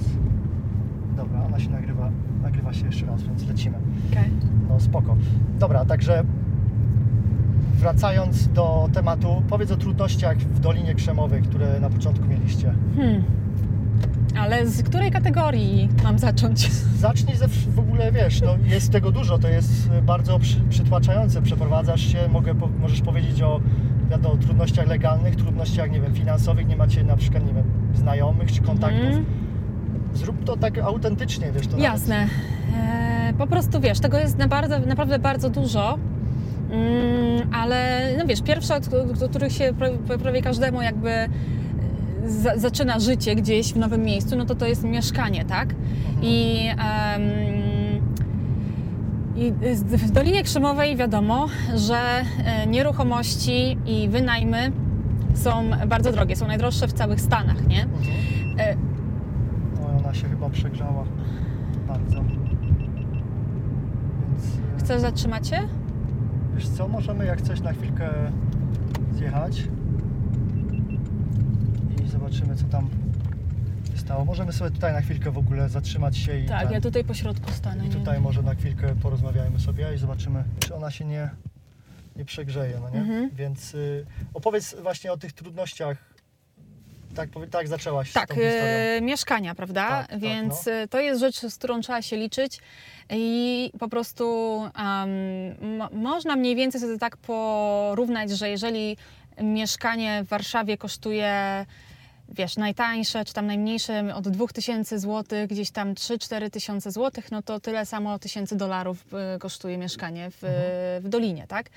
[1.17, 2.09] Dobra, ona się nagrywa,
[2.43, 3.77] nagrywa się jeszcze raz, więc lecimy.
[4.11, 4.29] Okej.
[4.69, 5.15] No spoko.
[5.59, 6.23] Dobra, także
[7.85, 12.73] wracając do tematu, powiedz o trudnościach w Dolinie Krzemowej, które na początku mieliście.
[12.95, 13.23] Hmm.
[14.39, 16.71] Ale z której kategorii mam zacząć?
[17.07, 21.41] Zacznij ze w ogóle, wiesz, no jest tego dużo, to jest bardzo przy, przytłaczające.
[21.41, 23.59] Przeprowadzasz się, mogę, po, możesz powiedzieć o
[24.09, 28.61] wiadomo, trudnościach legalnych, trudnościach, nie wiem, finansowych, nie macie na przykład, nie wiem, znajomych czy
[28.61, 29.05] kontaktów.
[29.05, 29.25] Mhm.
[30.13, 32.27] Zrób to tak autentycznie, wiesz, to Jasne.
[32.77, 35.97] E, po prostu wiesz, tego jest na bardzo, naprawdę bardzo dużo.
[36.71, 41.27] Mm, ale no wiesz, pierwsze, od których się pra- prawie każdemu jakby e,
[42.27, 45.69] za, zaczyna życie gdzieś w nowym miejscu, no to to jest mieszkanie, tak?
[45.71, 46.17] Mhm.
[46.21, 47.21] I, em,
[49.35, 49.51] i
[49.97, 51.97] w Dolinie Krzemowej wiadomo, że
[52.45, 54.71] e, nieruchomości i wynajmy
[55.33, 57.81] są bardzo drogie, są najdroższe w całych Stanach, nie?
[57.83, 58.05] Mhm.
[58.59, 58.75] E,
[59.81, 61.03] No, ona się chyba przegrzała
[61.87, 62.15] bardzo.
[64.31, 64.43] Więc
[64.79, 65.57] Chcesz zatrzymać się?
[66.55, 68.09] Wiesz co, możemy jak coś na chwilkę
[69.13, 69.63] zjechać
[72.05, 72.89] i zobaczymy co tam
[73.91, 74.25] się stało.
[74.25, 77.13] Możemy sobie tutaj na chwilkę w ogóle zatrzymać się i Tak, ten- ja tutaj po
[77.13, 77.85] środku stanę.
[77.85, 77.95] I nie?
[77.95, 81.29] tutaj może na chwilkę porozmawiajmy sobie i zobaczymy, czy ona się nie,
[82.15, 82.99] nie przegrzeje, no nie?
[82.99, 83.29] Mhm.
[83.35, 85.97] Więc y, opowiedz właśnie o tych trudnościach.
[87.15, 88.65] Tak, tak zaczęłaś Tak, z tą historią.
[88.67, 89.87] e, mieszkania, prawda?
[89.89, 90.71] Tak, tak, Więc no.
[90.71, 92.59] e, to jest rzecz, z którą trzeba się liczyć
[93.09, 94.25] i po prostu
[95.77, 98.97] mo- można mniej więcej sobie tak porównać, że jeżeli
[99.41, 101.65] mieszkanie w Warszawie kosztuje
[102.29, 107.59] wiesz, najtańsze, czy tam najmniejsze od 2000 zł, gdzieś tam 3-4 tysiące złotych, no to
[107.59, 111.03] tyle samo tysięcy dolarów e, kosztuje mieszkanie w, Mhm.
[111.03, 111.69] w Dolinie, tak?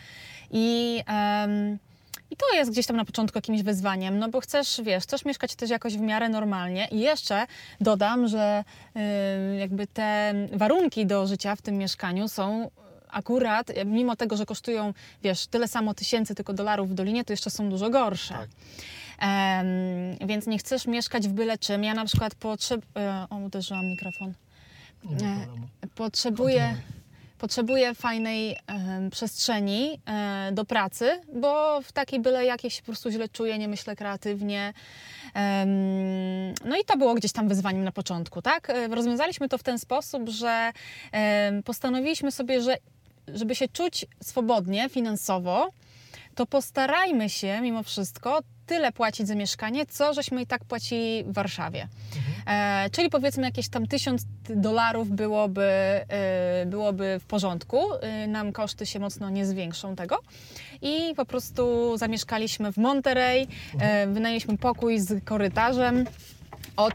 [0.51, 1.79] I, em,
[2.31, 5.55] I to jest gdzieś tam na początku jakimś wyzwaniem, no bo chcesz, wiesz, chcesz mieszkać
[5.55, 7.47] też jakoś w miarę normalnie i jeszcze
[7.81, 8.65] dodam, że
[8.97, 12.71] y, jakby te warunki do życia w tym mieszkaniu są
[13.11, 17.51] akurat, mimo tego, że kosztują, wiesz, tyle samo tysięcy tylko dolarów w Dolinie, to jeszcze
[17.51, 18.35] są dużo gorsze.
[18.35, 18.49] Tak.
[19.19, 19.67] Em,
[20.29, 21.85] więc nie chcesz mieszkać w byle czym.
[21.85, 22.83] Ja na przykład potrzeb...
[22.97, 24.33] e, O, uderzyłam mikrofon.
[25.05, 25.47] Nie e.
[25.95, 26.98] Potrzebuję, Kontynuuj.
[27.39, 28.57] Potrzebuję fajnej
[29.11, 33.69] przestrzeni e, do pracy, bo w takiej byle jakiej się po prostu źle czuję, nie
[33.69, 34.73] myślę kreatywnie.
[36.65, 38.71] No i to było gdzieś tam wyzwaniem na początku, tak?
[38.71, 40.73] E, Rozwiązaliśmy to w ten sposób, że
[41.65, 42.77] postanowiliśmy sobie, że
[43.35, 45.71] żeby się czuć swobodnie finansowo,
[46.35, 51.33] to postarajmy się mimo wszystko tyle płacić za mieszkanie, co żeśmy i tak płacili w
[51.33, 51.89] Warszawie.
[52.17, 52.38] Mhm.
[52.49, 57.81] E, czyli powiedzmy jakieś tam tysiąc dolarów byłoby, e, byłoby w porządku.
[58.01, 60.19] E, nam koszty się mocno nie zwiększą tego.
[60.83, 63.47] I po prostu zamieszkaliśmy w Monterey,
[63.81, 66.05] e, wynajęliśmy pokój z korytarzem.
[66.77, 66.95] Od,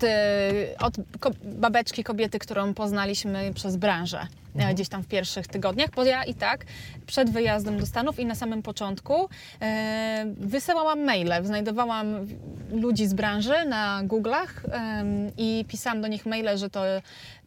[0.79, 0.97] od
[1.43, 4.75] babeczki kobiety, którą poznaliśmy przez branżę Mhm.
[4.75, 6.65] gdzieś tam w pierwszych tygodniach, bo ja i tak
[7.05, 9.29] przed wyjazdem do Stanów i na samym początku
[9.61, 12.27] e, wysyłałam maile, znajdowałam
[12.71, 16.83] ludzi z branży na Google'ach em, i pisałam do nich maile, że to,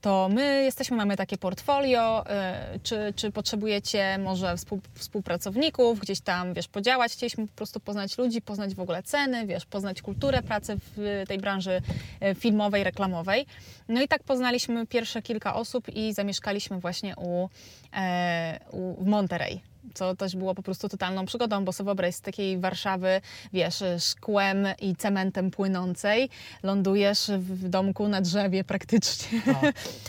[0.00, 6.54] to my jesteśmy, mamy takie portfolio, e, czy, czy potrzebujecie może współ, współpracowników, gdzieś tam,
[6.54, 7.12] wiesz, podziałać.
[7.12, 11.38] Chcieliśmy po prostu poznać ludzi, poznać w ogóle ceny, wiesz, poznać kulturę pracy w tej
[11.38, 11.82] branży
[12.20, 13.46] e, filmowej, reklamowej.
[13.88, 17.48] No i tak poznaliśmy pierwsze kilka osób i zamieszkaliśmy właśnie u,
[17.96, 19.60] e, u, w Monterey.
[19.94, 23.20] Co też było po prostu totalną przygodą, bo sobie wyobraź z takiej Warszawy,
[23.52, 26.28] wiesz, szkłem i cementem płynącej,
[26.62, 29.40] lądujesz w domku na drzewie praktycznie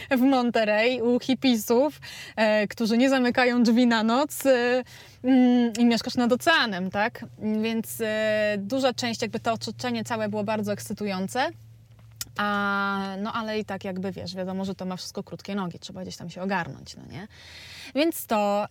[0.09, 1.99] A, w Monterey u hipisów,
[2.35, 4.83] e, którzy nie zamykają drzwi na noc e,
[5.23, 7.25] mm, i mieszkasz nad oceanem, tak?
[7.61, 11.49] Więc e, duża część, jakby to otoczenie całe było bardzo ekscytujące.
[12.37, 16.01] A, no ale i tak jakby wiesz, wiadomo, że to ma wszystko krótkie nogi, trzeba
[16.01, 17.27] gdzieś tam się ogarnąć, no nie?
[17.95, 18.65] Więc to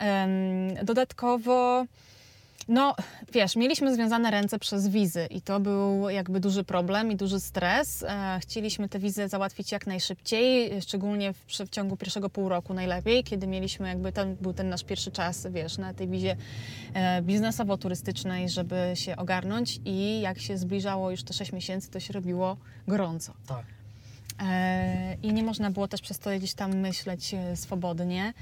[0.82, 1.86] dodatkowo,
[2.68, 2.94] no
[3.32, 8.02] wiesz, mieliśmy związane ręce przez wizy i to był jakby duży problem i duży stres.
[8.02, 13.24] E, chcieliśmy te wizy załatwić jak najszybciej, szczególnie w, w ciągu pierwszego pół roku najlepiej,
[13.24, 16.36] kiedy mieliśmy jakby, ten był ten nasz pierwszy czas, wiesz, na tej wizie
[16.94, 22.12] e, biznesowo-turystycznej, żeby się ogarnąć i jak się zbliżało już te 6 miesięcy, to się
[22.12, 22.56] robiło
[22.88, 23.32] gorąco.
[23.46, 23.64] Tak.
[24.42, 28.32] E, I nie można było też przez to gdzieś tam myśleć swobodnie.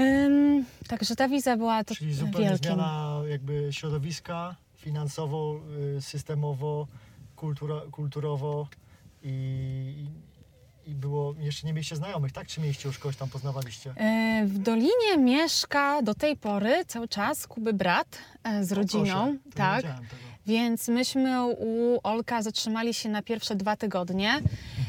[0.00, 2.66] Ym, Także ta wiza była to Czyli zupełnie wielkim.
[2.72, 5.60] zmiana jakby środowiska finansowo,
[5.98, 6.86] y, systemowo,
[7.36, 8.68] kultura, kulturowo
[9.22, 10.06] i,
[10.86, 12.46] i było, jeszcze nie mieliście znajomych, tak?
[12.46, 13.94] Czy mieliście już kogoś tam poznawaliście?
[13.96, 19.32] E, W Dolinie mieszka do tej pory cały czas Kuby brat e, z O, rodziną.
[19.32, 19.84] nie tak.
[20.46, 24.40] Więc myśmy u Olka zatrzymali się na pierwsze dwa tygodnie.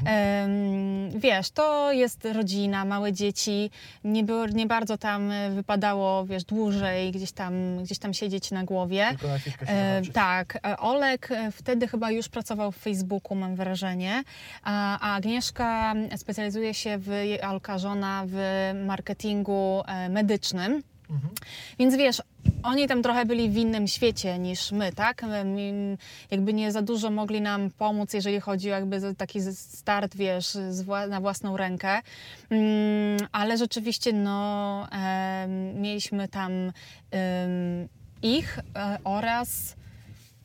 [0.06, 3.72] Em, wiesz, to jest rodzina, małe dzieci.
[4.04, 8.64] Nie, było, nie bardzo tam e, wypadało, wiesz, dłużej gdzieś tam, gdzieś tam siedzieć na
[8.64, 9.08] głowie.
[9.10, 14.24] Tylko na się E, tak, e, Olek wtedy chyba już pracował w Facebooku, mam wrażenie,
[14.64, 17.10] a, Agnieszka specjalizuje się w,
[17.44, 18.36] Olka żona, w
[18.86, 20.84] marketingu medycznym.
[21.10, 21.34] Mhm.
[21.80, 22.22] Więc wiesz,
[22.64, 25.24] oni tam trochę byli w innym świecie niż my, tak?
[25.24, 25.58] Em,
[26.32, 30.58] Jakby nie za dużo mogli nam pomóc, jeżeli chodzi o jakby taki start, wiesz,
[31.10, 32.02] na własną rękę.
[32.50, 34.88] Mm, Ale rzeczywiście, no,
[35.76, 36.52] mieliśmy tam
[38.22, 39.76] ich e, oraz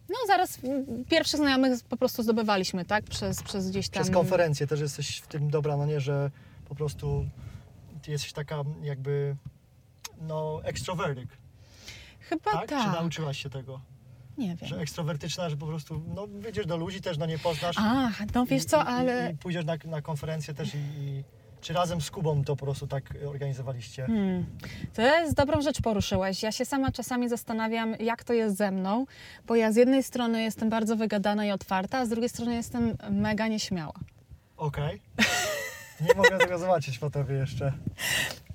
[0.09, 0.59] no zaraz
[1.09, 3.05] pierwszych znajomych po prostu zdobywaliśmy, tak?
[3.05, 4.03] Przez, przez gdzieś tam...
[4.03, 6.31] Przez konferencję też jesteś w tym dobra, no nie, że
[6.69, 7.27] po prostu
[8.09, 9.37] jesteś taka jakby
[10.21, 11.29] no ekstrowertyk,
[12.21, 12.69] Chyba tak?
[12.69, 12.85] tak.
[12.85, 13.81] Czy nauczyłaś się tego?
[14.39, 14.69] Nie wiem.
[14.69, 17.77] Że ekstrowertyczna, że po prostu no wyjdziesz do ludzi też, no nie poznasz.
[17.79, 19.31] A, no wiesz i- co, ale...
[19.31, 21.25] I, i pójdziesz na, na konferencję też i, i
[21.61, 24.07] czy razem z Kubą to po prostu tak organizowaliście?
[24.07, 24.47] Hmm.
[24.95, 26.43] To jest dobrą rzecz poruszyłaś.
[26.43, 29.07] Ja się sama czasami zastanawiam, jak to jest ze mną,
[29.47, 32.97] bo ja z jednej strony jestem bardzo wygadana i otwarta, a z drugiej strony jestem
[33.11, 33.95] mega nieśmiała.
[34.57, 35.03] Okej.
[36.09, 37.73] Nie mogę tego zobaczyć po tobie jeszcze.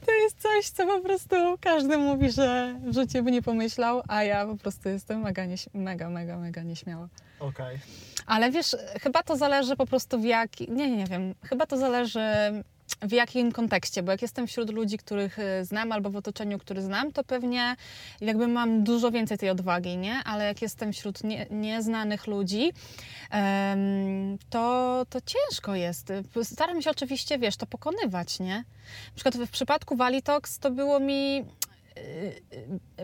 [0.10, 4.24] To jest coś, co po prostu każdy mówi, że w życiu by nie pomyślał, a
[4.24, 5.44] ja po prostu jestem mega,
[5.74, 7.08] mega, mega, mega nieśmiała.
[7.40, 7.80] Okej.
[8.26, 10.60] Ale wiesz, chyba to zależy po prostu w jak...
[10.60, 11.36] Nie, nie wiem.
[11.44, 12.22] Chyba to zależy
[13.02, 16.82] w jakim kontekście, bo jak jestem wśród ludzi, których y, znam albo w otoczeniu, który
[16.82, 17.76] znam, to pewnie
[18.22, 20.20] jakby mam dużo więcej tej odwagi, nie?
[20.26, 22.72] Ale jak jestem wśród nie, nieznanych ludzi,
[24.50, 26.14] to, to ciężko jest.
[26.44, 28.56] Staram się oczywiście, wiesz, to pokonywać, nie?
[28.56, 31.46] Na przykład w przypadku Walitox to było mi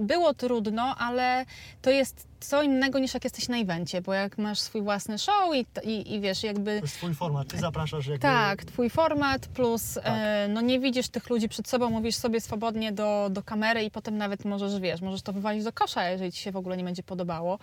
[0.01, 1.45] było trudno, ale
[1.81, 5.55] to jest co innego niż jak jesteś na evencie, bo jak masz swój własny show
[5.55, 8.21] i, i, i wiesz, jakby To jest twój format, ty zapraszasz jakby...
[8.21, 10.03] tak, twój format plus Tak.
[10.05, 13.91] e, no nie widzisz tych ludzi przed sobą, mówisz sobie swobodnie do, do kamery i
[13.91, 16.83] potem nawet możesz, wiesz, możesz to wywalić do kosza, jeżeli ci się w ogóle nie
[16.83, 17.59] będzie podobało.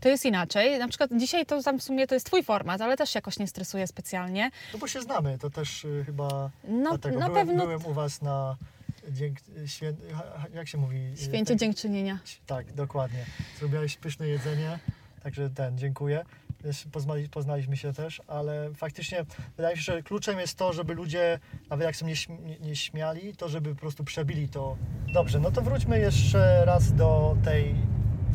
[0.00, 0.78] To jest inaczej.
[0.78, 3.46] Na przykład dzisiaj to tam w sumie to jest twój format, ale też jakoś nie
[3.46, 4.50] stresuję specjalnie.
[4.72, 7.18] No bo się znamy, to też y, chyba No dlatego.
[7.18, 8.56] na byłem, pewno byłem u was na...
[9.10, 9.92] Dzięk, świę,
[10.54, 11.12] jak się mówi?
[11.16, 12.18] Święcie ten- dziękczynienia.
[12.46, 13.24] Tak, dokładnie.
[13.58, 14.78] Zrobiłeś pyszne jedzenie,
[15.22, 16.24] także ten, dziękuję.
[16.92, 19.24] Poznali, poznaliśmy się też, ale faktycznie
[19.56, 21.38] wydaje mi się, że kluczem jest to, żeby ludzie,
[21.70, 24.76] nawet jak są nieśm- nie- nieśmiali, to żeby po prostu przebili to.
[25.12, 27.74] Dobrze, no to wróćmy jeszcze raz do tej,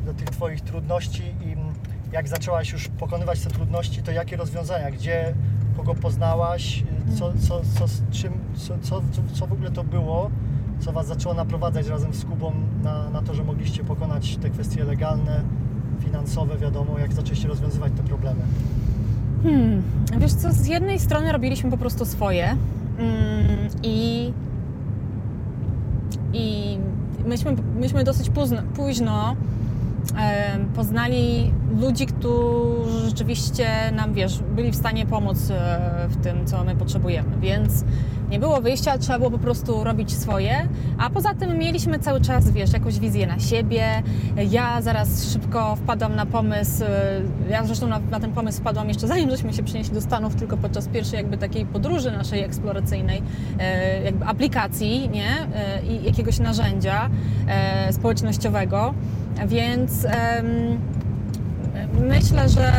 [0.05, 1.55] do tych Twoich trudności i
[2.13, 5.33] jak zaczęłaś już pokonywać te trudności, to jakie rozwiązania, gdzie,
[5.77, 6.83] kogo poznałaś,
[7.19, 9.01] co, co, co, czym, co, co,
[9.33, 10.31] co w ogóle to było,
[10.81, 12.51] co Was zaczęło naprowadzać razem z Kubą
[12.83, 15.41] na, na to, że mogliście pokonać te kwestie legalne,
[15.99, 18.41] finansowe, wiadomo, jak zaczęliście rozwiązywać te problemy.
[19.43, 19.81] Hmm.
[20.17, 22.57] Wiesz co, z jednej strony robiliśmy po prostu swoje mm,
[23.83, 24.31] i,
[26.33, 26.77] i
[27.25, 29.35] myśmy, myśmy dosyć późno, późno
[30.75, 36.75] poznali ludzi, którzy rzeczywiście nam, wiesz, byli w stanie pomóc e, w tym, co my
[36.75, 37.85] potrzebujemy, więc
[38.31, 40.67] nie było wyjścia, trzeba było po prostu robić swoje,
[40.97, 44.03] a poza tym mieliśmy cały czas, wiesz, jakąś wizję na siebie.
[44.49, 49.07] Ja zaraz szybko wpadłam na pomysł, e, ja zresztą na, na ten pomysł wpadłam jeszcze
[49.07, 53.21] zanim żeśmy się przenieśli do Stanów, tylko podczas pierwszej jakby takiej podróży naszej eksploracyjnej,
[53.59, 57.09] e, jakby aplikacji, nie, E, i jakiegoś narzędzia
[57.91, 58.93] społecznościowego,
[59.47, 60.07] więc
[61.99, 62.71] myślę, że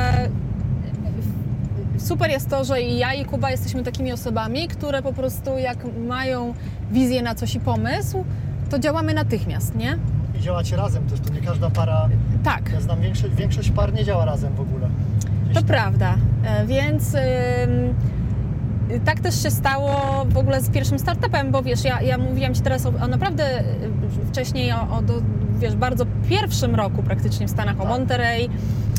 [2.03, 5.79] super jest to, że i ja i Kuba jesteśmy takimi osobami, które po prostu jak
[6.09, 6.55] mają
[6.91, 8.25] wizję na coś i pomysł,
[8.71, 9.99] to działamy natychmiast, nie?
[10.39, 12.09] I działacie razem też, to nie każda para,
[12.45, 12.71] Tak.
[12.75, 14.89] ja znam większość, większość par nie działa razem w ogóle.
[15.55, 16.15] To prawda.
[16.45, 17.95] E, Więc ym,
[19.05, 22.61] tak też się stało w ogóle z pierwszym startupem, bo wiesz, ja, ja mówiłam Ci
[22.61, 23.65] teraz o, o naprawdę y,
[24.31, 25.15] wcześniej o, o do,
[25.59, 27.89] wiesz, bardzo pierwszym roku praktycznie w Stanach, o Tak.
[27.89, 28.49] Monterey,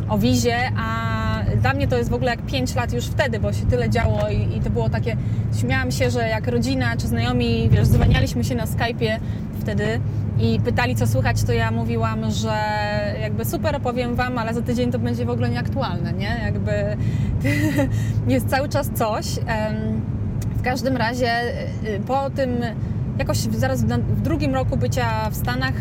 [0.09, 1.23] o Wizie, a
[1.61, 4.29] dla mnie to jest w ogóle jak 5 lat już wtedy, bo się tyle działo
[4.29, 5.17] i, i to było takie,
[5.59, 9.19] śmiałam się, że jak rodzina czy znajomi, wiesz, zwanialiśmy się na Skype'ie
[9.59, 9.99] wtedy
[10.39, 12.53] i pytali, co słychać, to ja mówiłam, że
[13.21, 16.41] jakby super, opowiem Wam, ale za tydzień to będzie w ogóle nieaktualne, nie?
[16.43, 16.71] Jakby
[18.33, 19.25] jest cały czas coś.
[20.57, 21.31] W każdym razie
[21.87, 22.49] y, po tym,
[23.19, 25.73] jakoś zaraz w drugim roku bycia w Stanach,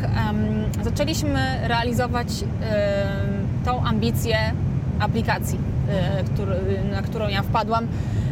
[0.83, 2.29] zaczęliśmy realizować
[3.65, 4.37] tą ambicję
[5.01, 6.55] aplikacji, y, który,
[6.93, 7.87] na którą ja wpadłam,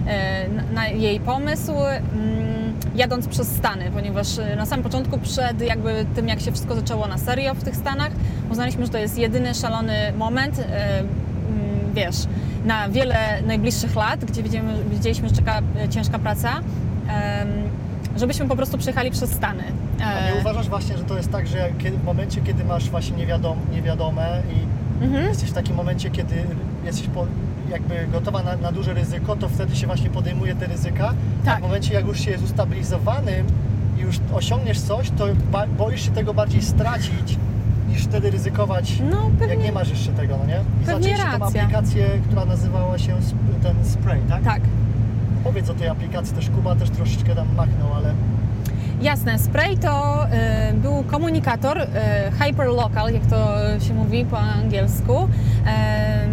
[0.06, 6.06] e, na- jej pomysł, mm, jadąc przez Stany, ponieważ y, na samym początku, przed jakby
[6.14, 8.10] tym, jak się wszystko zaczęło na serio w tych Stanach,
[8.50, 11.08] uznaliśmy, że to jest jedyny szalony moment, e, mm,
[11.94, 12.16] wiesz,
[12.64, 13.16] na wiele
[13.46, 14.42] najbliższych lat, gdzie
[14.90, 16.48] widzieliśmy, że czeka e, ciężka praca,
[18.16, 19.62] żebyśmy po prostu przejechali przez Stany.
[20.04, 21.68] A E, nie uważasz właśnie, że to jest tak, że
[22.00, 24.58] w momencie, kiedy masz właśnie niewiadom, niewiadome i
[25.00, 25.24] mhm.
[25.28, 26.34] jesteś w takim momencie, kiedy
[26.84, 27.26] jesteś po,
[27.70, 31.14] jakby gotowa na, na duże ryzyko, to wtedy się właśnie podejmuje te ryzyka.
[31.42, 31.58] A Tak.
[31.58, 33.46] w momencie, jak już się jest ustabilizowanym
[33.98, 35.26] i już osiągniesz coś, to
[35.78, 37.38] boisz się tego bardziej stracić,
[37.88, 39.54] niż wtedy ryzykować, No pewnie.
[39.54, 40.60] jak nie masz jeszcze tego, no nie?
[40.82, 43.12] I zaczęliście tą aplikację, która nazywała się
[43.62, 44.42] ten Spray, tak?
[44.44, 44.60] Tak.
[45.44, 48.14] Powiedz o tej aplikacji też, Kuba też troszeczkę tam machnął, ale
[49.02, 50.24] Jasne, Spray to
[50.70, 51.86] y, był komunikator, y,
[52.44, 53.46] hyperlocal, jak to
[53.86, 56.30] się mówi po angielsku, em,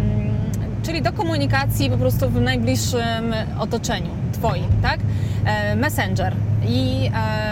[0.82, 4.98] czyli do komunikacji po prostu w najbliższym otoczeniu twoim, tak?
[5.44, 6.34] E, Messenger.
[6.68, 7.10] I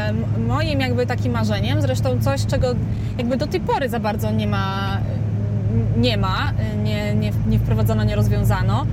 [0.08, 2.66] m- moim jakby takim marzeniem, zresztą coś, czego
[3.18, 4.98] jakby do tej pory za bardzo nie ma,
[5.96, 6.52] nie ma,
[6.84, 8.86] nie, nie, nie wprowadzono, nie rozwiązano,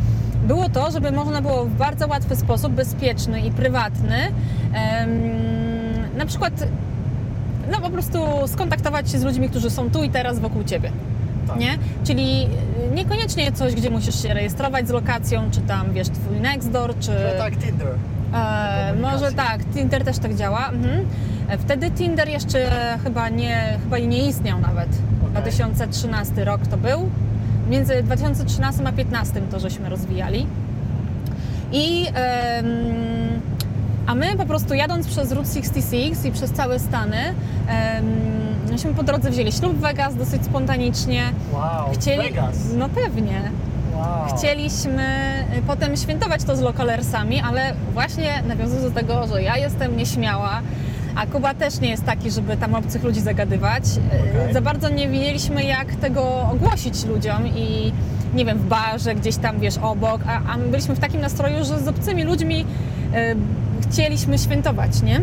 [0.48, 4.18] było to, żeby można było w bardzo łatwy sposób, bezpieczny i prywatny,
[6.18, 6.54] na przykład
[7.72, 10.92] no po prostu skontaktować się z ludźmi, którzy są tu i teraz wokół ciebie.
[11.48, 11.60] tak.
[11.60, 11.78] Nie?
[12.04, 12.48] Czyli
[12.92, 17.12] y, niekoniecznie coś, gdzie musisz się rejestrować z lokacją, czy tam wiesz, twój Nextdoor, czy.
[17.12, 17.88] Że tak, Tinder.
[18.34, 20.70] E, może tak, Tinder też tak działa.
[20.70, 21.06] Mhm.
[21.48, 22.70] E, Wtedy Tinder jeszcze
[23.04, 24.90] chyba nie, chyba nie istniał nawet.
[25.32, 25.42] Okej.
[25.42, 27.10] 2013 rok to był.
[27.70, 30.48] Między 2013 a 2015 to żeśmy rozwijali.
[31.72, 32.66] I em,
[34.08, 37.18] a my po prostu jadąc przez Route 66 i przez całe Stany,
[38.72, 41.24] myśmy po drodze wzięli ślub w Vegas dosyć spontanicznie.
[41.54, 42.56] Wow, Chcieli, Vegas.
[42.78, 43.42] No pewnie.
[43.96, 44.38] Wow.
[44.38, 45.04] Chcieliśmy
[45.58, 50.62] y, potem świętować to z lokalersami, ale właśnie nawiązując do tego, że ja jestem nieśmiała,
[51.16, 53.84] a Kuba też nie jest taki, żeby tam obcych ludzi zagadywać.
[53.84, 54.54] y, Okej.
[54.54, 57.92] Za bardzo nie wiedzieliśmy, jak tego ogłosić ludziom i
[58.36, 61.58] nie wiem, w barze gdzieś tam, wiesz, obok, a, a my byliśmy w takim nastroju,
[61.66, 62.66] że z obcymi ludźmi
[63.16, 63.36] y,
[63.94, 65.22] chcieliśmy świętować, nie?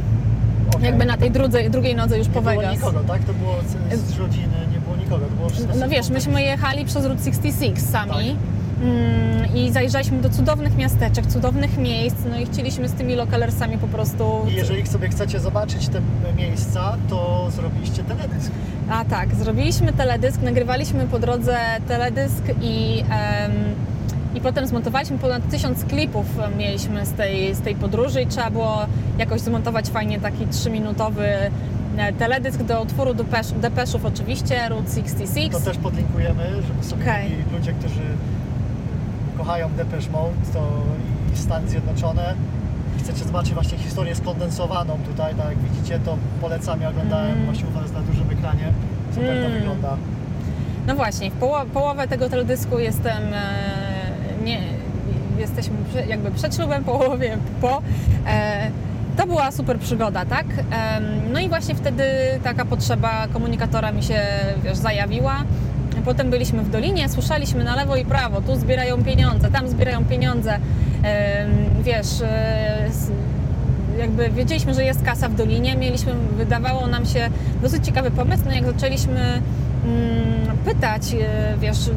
[0.74, 0.84] Okej.
[0.84, 2.72] Jakby na tej drudze, drugiej nodze już Nie po było Vegas.
[2.74, 3.24] nikogo, tak?
[3.24, 3.54] To było
[3.92, 5.26] z, z rodziny, nie było nikogo.
[5.26, 8.36] To było wszystko No wiesz, myśmy jechali przez Route 66 sami
[8.82, 13.86] mm, i zajeżdżaliśmy do cudownych miasteczek, cudownych miejsc, no i chcieliśmy z tymi lokalersami po
[13.86, 14.46] prostu...
[14.48, 16.00] I jeżeli sobie chcecie zobaczyć te
[16.36, 18.50] miejsca, to zrobiliście teledysk.
[18.90, 23.52] A tak, zrobiliśmy teledysk, nagrywaliśmy po drodze teledysk i, em,
[24.34, 28.50] i potem zmontowaliśmy ponad tysiąc klipów em, mieliśmy z tej, z tej podróży i trzeba
[28.50, 28.86] było
[29.18, 31.26] jakoś zmontować fajnie taki trzyminutowy
[31.96, 35.50] e, teledysk do utworu Depesz, Depeszów oczywiście, Route 66.
[35.52, 38.00] To też podlinkujemy, żeby sobie mogli ludzie, którzy
[39.38, 40.68] kochają Depeche Mode to
[41.34, 42.34] i Stany Zjednoczone.
[42.98, 47.44] Chcecie zobaczyć właśnie historię skondensowaną tutaj, tak jak widzicie, to polecam, ja oglądałem Mm.
[47.44, 48.72] właśnie u Was na dużym ekranie.
[49.14, 49.52] Super to Mm.
[49.52, 49.96] wygląda.
[50.86, 53.40] No właśnie, w poło- połowę tego teledysku jestem, e,
[54.44, 54.60] nie,
[55.38, 55.74] jesteśmy
[56.08, 57.82] jakby przed ślubem, połowie po.
[58.28, 58.70] E,
[59.16, 60.46] to była super przygoda, tak?
[60.48, 62.04] Em, no i właśnie wtedy
[62.44, 64.20] taka potrzeba komunikatora mi się,
[64.64, 65.36] wiesz, zajawiła.
[66.04, 70.58] Potem byliśmy w Dolinie, słyszeliśmy na lewo i prawo, tu zbierają pieniądze, tam zbierają pieniądze.
[71.82, 73.10] Wiesz, e, s-
[73.98, 77.28] jakby wiedzieliśmy, że jest kasa w Dolinie, mieliśmy, wydawało nam się
[77.62, 79.42] dosyć ciekawy pomysł, no jak zaczęliśmy
[80.64, 81.88] pytać, e, wiesz,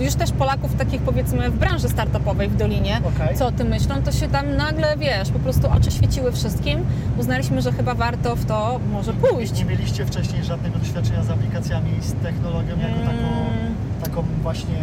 [0.00, 3.36] e, już też Polaków takich powiedzmy w branży startupowej w Dolinie, Okej.
[3.36, 6.86] co o tym myślą, to się tam nagle, wiesz, po prostu oczy świeciły wszystkim.
[7.18, 9.58] Uznaliśmy, że chyba warto w to może pójść.
[9.58, 13.74] Nie mieliście wcześniej żadnego doświadczenia z aplikacjami, z technologią jako taką, Mm.
[14.04, 14.76] taką właśnie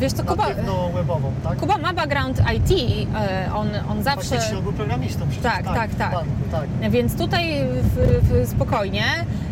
[0.00, 1.58] Wiesz, to Kuba, natywno-webową, tak?
[1.58, 2.70] Kuba ma background IT,
[3.14, 4.28] e, on, on zawsze...
[4.28, 5.42] Faktycznie on był programistą przecież.
[5.42, 6.12] Tak, tak, tak.
[6.12, 6.90] Banku, tak.
[6.90, 7.96] Więc tutaj w,
[8.28, 9.04] w, spokojnie.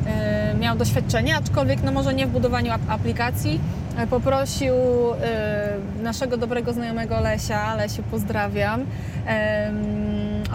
[0.07, 3.61] E, miał doświadczenie, aczkolwiek no może nie w budowaniu ap- aplikacji.
[3.99, 4.75] E, Poprosił
[5.23, 8.85] e, naszego dobrego znajomego Lesia, Lesiu pozdrawiam,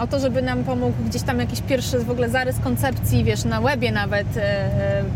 [0.00, 3.60] o to, żeby nam pomógł gdzieś tam jakiś pierwszy w ogóle zarys koncepcji, wiesz, na
[3.60, 4.26] webie nawet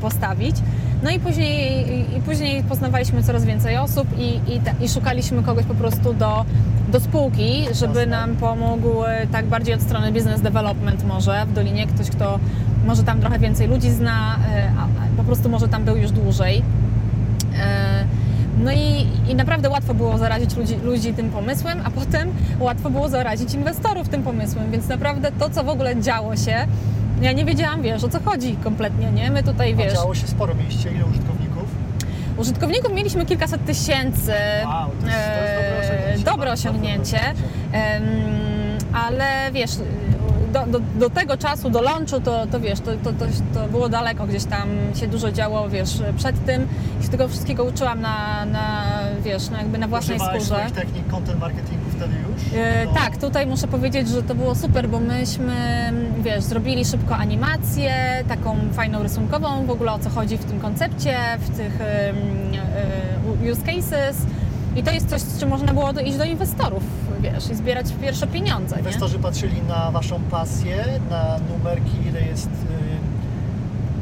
[0.01, 0.57] postawić.
[1.03, 1.87] No i później,
[2.19, 6.45] i, później poznawaliśmy coraz więcej osób i, i, ta- i szukaliśmy kogoś po prostu do,
[6.89, 8.07] do spółki, żeby Jasne.
[8.07, 12.39] nam pomógł e, tak bardziej od strony business development może w Dolinie, ktoś kto
[12.87, 14.73] może tam trochę więcej ludzi zna, e,
[15.17, 16.63] po prostu może tam był już dłużej.
[17.59, 18.05] E,
[18.65, 22.29] No i, i naprawdę łatwo było zarazić ludzi, ludzi tym pomysłem, a potem
[22.61, 26.67] łatwo było zarazić inwestorów tym pomysłem, więc naprawdę to, co w ogóle działo się,
[27.23, 29.31] ja nie wiedziałam, wiesz, o co chodzi kompletnie, nie?
[29.31, 31.65] My tutaj, A wiesz, działo się sporo, mieliście ile użytkowników?
[32.37, 34.33] użytkowników mieliśmy kilkaset tysięcy.
[34.65, 36.25] Wow, to jest, to jest dobre e, osiągnięcie.
[36.25, 37.21] dobre bardzo osiągnięcie.
[37.73, 38.03] Em,
[38.95, 39.71] ale wiesz,
[40.53, 43.25] do, do, do tego czasu, do launchu, to, to wiesz, to, to, to,
[43.55, 46.69] to było daleko, gdzieś tam się dużo działo, wiesz, przed tym
[47.01, 48.83] i się tego wszystkiego uczyłam na, na
[49.25, 50.67] wiesz, no jakby na własnej skórze.
[50.75, 52.43] technik content marketingu wtedy już?
[52.87, 52.95] No.
[52.95, 55.93] Tak, tutaj muszę powiedzieć, że to było super, bo myśmy,
[56.23, 57.95] wiesz, zrobili szybko animację,
[58.29, 62.13] taką fajną rysunkową, w ogóle o co chodzi w tym koncepcie, w tych e,
[63.53, 64.17] use cases.
[64.77, 66.83] I to jest coś, z czym można było iść do inwestorów,
[67.21, 68.81] wiesz, i zbierać pierwsze pieniądze, nie?
[68.81, 72.51] Inwestorzy patrzyli na Waszą pasję, na numerki, ile jest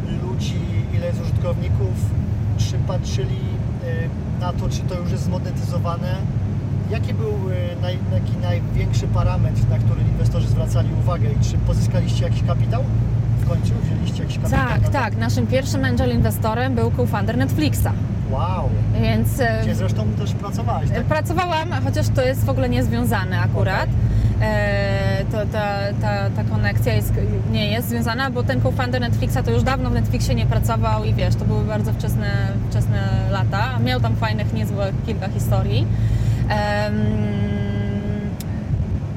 [0.09, 0.61] y, ludzi,
[0.95, 1.95] ile jest użytkowników,
[2.59, 3.37] czy patrzyli
[3.85, 6.17] y, na to, czy to już jest zmonetyzowane?
[6.91, 12.25] Jaki był y, naj, taki największy parametr, na który inwestorzy zwracali uwagę i czy pozyskaliście
[12.25, 12.85] jakiś kapitał?
[13.41, 14.69] W końcu wzięliście jakiś kapitał?
[14.69, 15.17] Tak, tak.
[15.17, 17.89] Naszym pierwszym angel inwestorem był co-founder Netflixa,
[18.31, 18.69] Wow!
[19.03, 21.05] więc e, Gdzie zresztą też pracowałeś, tak?
[21.05, 23.89] Pracowałam, chociaż to jest w ogóle niezwiązane akurat.
[24.41, 27.13] E, to, ta, ta, ta konekcja jest,
[27.53, 31.15] nie jest związana, bo ten co-founder Netflixa to już dawno w Netflixie nie pracował i
[31.15, 32.31] wiesz, to były bardzo wczesne,
[32.71, 33.79] wczesne lata.
[33.79, 35.87] Miał tam fajnych, niezłych kilka historii.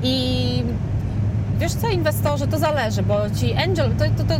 [0.04, 0.64] I
[1.60, 4.40] Wiesz co, inwestorzy, to zależy, bo ci angel, to, to, to,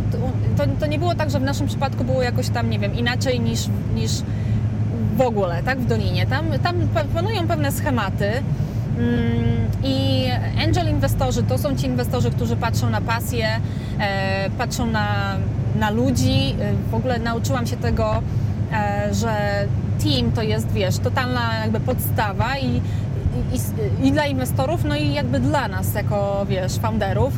[0.56, 3.40] to, to nie było tak, że w naszym przypadku było jakoś tam, nie wiem, inaczej
[3.40, 3.60] niż,
[3.94, 4.10] niż
[5.16, 6.26] w ogóle, tak, w Dolinie.
[6.26, 8.26] Tam, tam pa- panują pewne schematy
[8.98, 10.24] mm, i
[10.66, 13.48] angel inwestorzy to są ci inwestorzy, którzy patrzą na pasję,
[14.00, 15.36] e, patrzą na,
[15.78, 16.54] na ludzi.
[16.60, 18.22] E, W ogóle nauczyłam się tego,
[18.72, 19.66] e, że
[20.04, 22.80] team to jest, wiesz, totalna jakby podstawa i,
[24.02, 27.32] i, i dla inwestorów, no i jakby dla nas jako, wiesz, founderów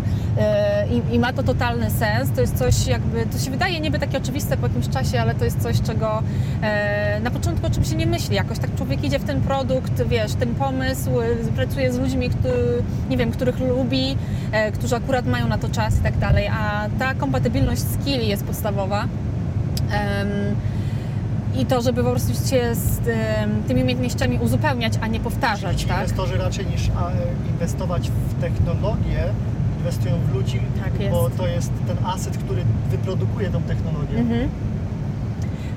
[0.91, 2.30] i, i ma to totalny sens.
[2.34, 5.45] To jest coś jakby, to się wydaje niby takie oczywiste po jakimś czasie, ale to
[5.45, 6.22] jest coś, czego
[6.62, 8.37] e, na początku oczywiście nie myśli.
[8.37, 12.82] Jakoś tak człowiek idzie w ten produkt, wiesz, ten pomysł, e, pracuje z ludźmi, którzy,
[13.11, 14.16] nie wiem, których lubi,
[14.53, 18.45] e, którzy akurat mają na to czas i tak dalej, a ta kompatybilność skilli jest
[18.45, 19.05] podstawowa.
[21.59, 23.01] I to, żeby po prostu się z
[23.68, 25.97] tymi umiejętnościami uzupełniać, a nie powtarzać, Ci tak?
[25.97, 26.93] inwestorzy raczej niż e,
[27.53, 29.24] inwestować w technologię,
[29.78, 34.18] inwestują w ludzi, Tak bo to jest ten aset, który wyprodukuje tą technologię.
[34.18, 34.48] Mhm.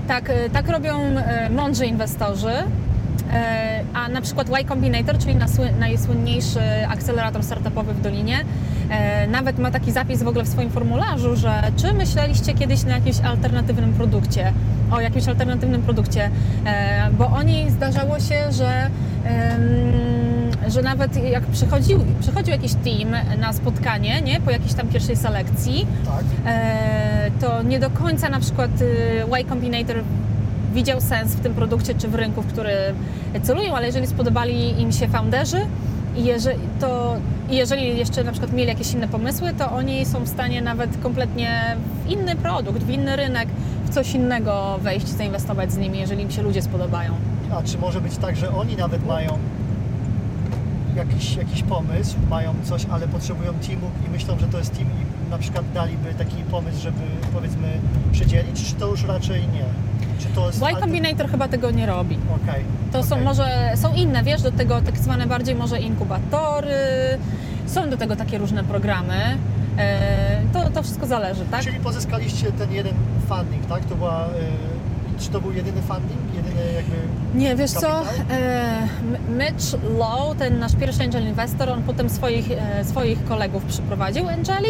[0.08, 2.54] Tak, e, tak robią e, mądrzy inwestorzy.
[3.34, 5.36] E, A na przykład Y Combinator, czyli
[5.80, 8.38] najsłynniejszy akcelerator startupowy w Dolinie,
[9.32, 13.20] nawet ma taki zapis w ogóle w swoim formularzu, że czy myśleliście kiedyś na jakimś
[13.20, 14.54] alternatywnym produkcie,
[14.92, 16.30] o jakimś alternatywnym produkcie,
[17.18, 18.90] bo oni zdarzało się, że,
[20.70, 25.88] że nawet jak przychodził, przychodził jakiś team na spotkanie, nie, po jakiejś tam pierwszej selekcji,
[26.06, 26.24] Tak.
[26.46, 29.96] e, to nie do końca na przykład y, Y Combinator
[30.74, 32.74] widział sens w tym produkcie czy w rynku, w który
[33.44, 35.58] celują, ale jeżeli spodobali im się founderzy
[36.18, 37.16] i jeżeli, to,
[37.50, 41.78] jeżeli jeszcze na przykład mieli jakieś inne pomysły, to oni są w stanie nawet kompletnie
[42.06, 43.48] w inny produkt, w inny rynek,
[43.86, 47.14] w coś innego wejść, zainwestować z nimi, jeżeli im się ludzie spodobają.
[47.52, 49.38] A czy może być tak, że oni nawet mają
[51.00, 55.30] jakiś, jakiś pomysł, mają coś, ale potrzebują teamu i myślą, że to jest team i
[55.32, 57.02] na przykład daliby taki pomysł, żeby
[57.34, 57.68] powiedzmy
[58.12, 59.64] przydzielić, czy to już raczej nie?
[60.20, 60.62] Czy to jest...
[60.62, 62.18] Y Combinator chyba tego nie robi.
[62.44, 62.64] Okej.
[62.92, 63.26] To są okej.
[63.26, 66.78] może, są inne, wiesz, do tego tak zwane bardziej może inkubatory,
[67.66, 69.38] są do tego takie różne programy.
[69.78, 71.62] E, To, to wszystko zależy, tak?
[71.64, 72.94] Czyli pozyskaliście ten jeden
[73.30, 73.86] funding, tak?
[73.86, 74.28] To była...
[75.20, 76.36] Czy to był jedyny funding?
[76.36, 76.96] Jedyny jakby...
[77.40, 78.88] Nie, wiesz co, e,
[79.30, 84.70] Mitch Lowe, ten nasz pierwszy angel investor, on potem swoich, e, swoich kolegów przyprowadził angeli.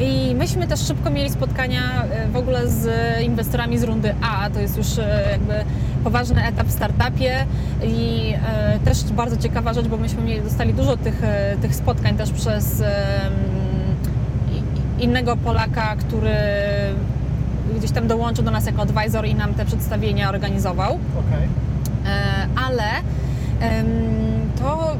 [0.00, 2.88] I myśmy też szybko mieli spotkania e, w ogóle z
[3.22, 5.54] inwestorami z rundy A, to jest już e, jakby
[6.04, 7.46] poważny etap w startupie.
[7.84, 11.22] I e, też bardzo ciekawa rzecz, bo myśmy mieli, dostali dużo tych,
[11.62, 12.82] tych spotkań też przez
[14.98, 16.34] innego Polaka, który
[17.78, 20.92] gdzieś tam dołączył do nas jako advisor i nam te przedstawienia organizował.
[20.94, 21.48] Okej.
[22.06, 22.84] E, ale
[24.58, 24.96] to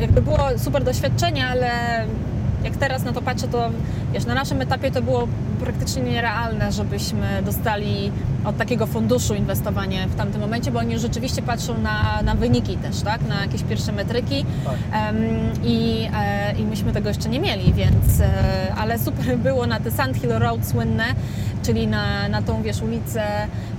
[0.00, 1.70] jakby było super doświadczenie, ale
[2.64, 3.70] jak teraz na to patrzę, to
[4.12, 5.28] wiesz, na naszym etapie to było
[5.60, 8.12] praktycznie nierealne, żebyśmy dostali
[8.44, 13.00] od takiego funduszu inwestowanie w tamtym momencie, bo oni rzeczywiście patrzą na, na wyniki też,
[13.00, 13.28] tak?
[13.28, 14.74] Na jakieś pierwsze metryki Tak.
[14.92, 15.16] Em,
[15.64, 19.90] i, e, i myśmy tego jeszcze nie mieli, więc e, ale super było na te
[19.90, 21.04] Sand Hill Road słynne,
[21.62, 23.22] czyli na, na tą wiesz, ulicę,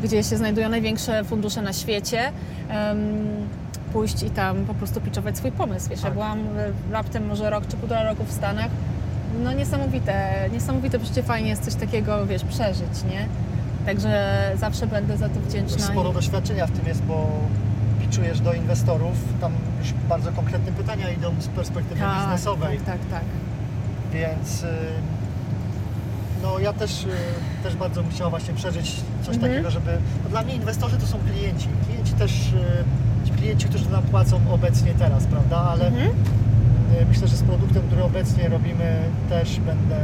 [0.03, 2.31] gdzie się znajdują największe fundusze na świecie.
[2.69, 3.64] em,
[3.95, 5.89] pójść i tam po prostu pitchować swój pomysł.
[5.89, 6.13] Wiesz, ja Tak.
[6.13, 8.67] byłam e, raptem może rok czy półtora roku w Stanach.
[9.43, 13.27] No niesamowite, niesamowite przecież fajnie jest coś takiego, wiesz, przeżyć, nie?
[13.85, 15.85] Także zawsze będę za to wdzięczna.
[15.85, 17.27] Sporo i- doświadczenia w tym jest, bo
[18.01, 22.99] piczujesz do inwestorów, tam już bardzo konkretne pytania idą z perspektywy tak, biznesowej, Tak, tak,
[23.11, 23.23] tak.
[24.13, 24.67] więc y,
[26.43, 27.07] no ja też, y,
[27.63, 29.51] też bardzo bym chciał właśnie przeżyć coś Mhm.
[29.53, 29.97] takiego, żeby...
[30.23, 31.67] No dla mnie inwestorzy to są klienci.
[31.87, 32.83] Klienci też, y,
[33.45, 35.57] klienci, którzy nam płacą obecnie teraz, prawda?
[35.57, 36.09] Ale Mhm.
[37.01, 39.95] y, myślę, że z produktem, który obecnie robimy też będę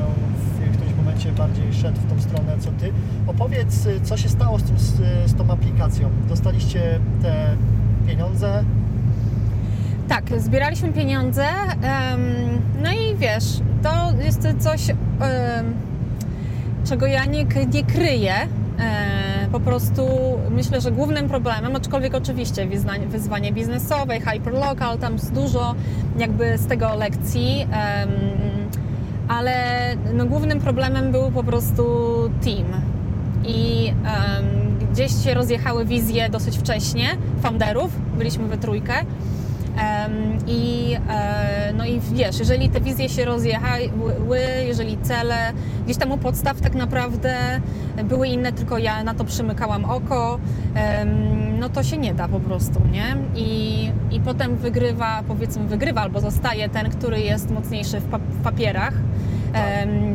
[0.45, 2.91] w którymś momencie bardziej szedł w tą stronę co Ty.
[3.27, 4.93] Opowiedz, y, co się stało z, tym, z,
[5.25, 6.09] z tą aplikacją?
[6.29, 7.55] Dostaliście te
[8.07, 8.63] pieniądze?
[10.07, 11.45] Tak, zbieraliśmy pieniądze.
[12.83, 14.81] no i wiesz, to jest coś,
[16.85, 18.33] czego ja nie, nie kryję.
[19.51, 20.07] Po prostu
[20.49, 22.67] myślę, że głównym problemem, aczkolwiek oczywiście
[23.07, 25.75] wyzwanie, biznesowe, hyperlocal, tam jest dużo
[26.17, 27.67] jakby z tego lekcji,
[29.27, 29.53] ale
[30.13, 31.83] no, głównym problemem był po prostu
[32.43, 32.81] team.
[33.47, 33.93] I
[34.91, 37.05] gdzieś się rozjechały wizje dosyć wcześnie
[37.41, 38.93] founderów, byliśmy we trójkę.
[40.47, 43.81] I, e, no i wiesz, jeżeli te wizje się rozjechały,
[44.67, 45.35] jeżeli cele
[45.85, 47.35] gdzieś tam u podstaw tak naprawdę
[48.03, 50.39] były inne, tylko ja na to przymykałam oko,
[51.59, 53.15] no to się nie da po prostu, nie?
[53.35, 58.43] I, i potem wygrywa, powiedzmy wygrywa albo zostaje ten, który jest mocniejszy w, pa- w
[58.43, 58.93] papierach,
[59.53, 59.63] Tak.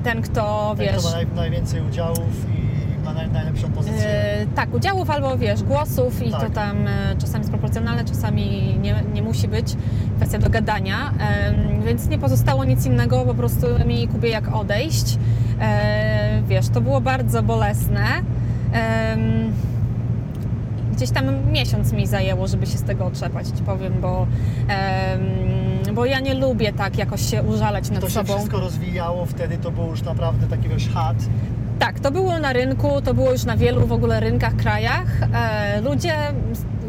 [0.05, 0.97] ten kto, Ten, wiesz...
[0.97, 2.19] kto ma naj, najwięcej udziałów
[2.59, 2.76] i
[3.07, 4.09] ma najlepszą pozycję.
[4.09, 6.41] E, tak, udziałów albo wiesz, głosów i Tak.
[6.41, 9.77] to tam e, czasami jest proporcjonalne, czasami nie, nie musi być.
[10.17, 15.19] Kwestia dogadania, Em, więc nie pozostało nic innego, po prostu mi Kubie jak odejść.
[15.61, 18.05] E, wiesz, to było bardzo bolesne.
[20.93, 24.27] Gdzieś tam miesiąc mi zajęło, żeby się z tego otrzepać, ci powiem, bo,
[25.95, 28.35] bo ja nie lubię tak jakoś się użalać nad to się sobą.
[28.35, 31.17] wszystko rozwijało, wtedy to był już naprawdę taki wiesz, chat.
[31.79, 35.07] Tak, to było na rynku, to było już na wielu w ogóle rynkach, krajach.
[35.35, 36.15] E, ludzie,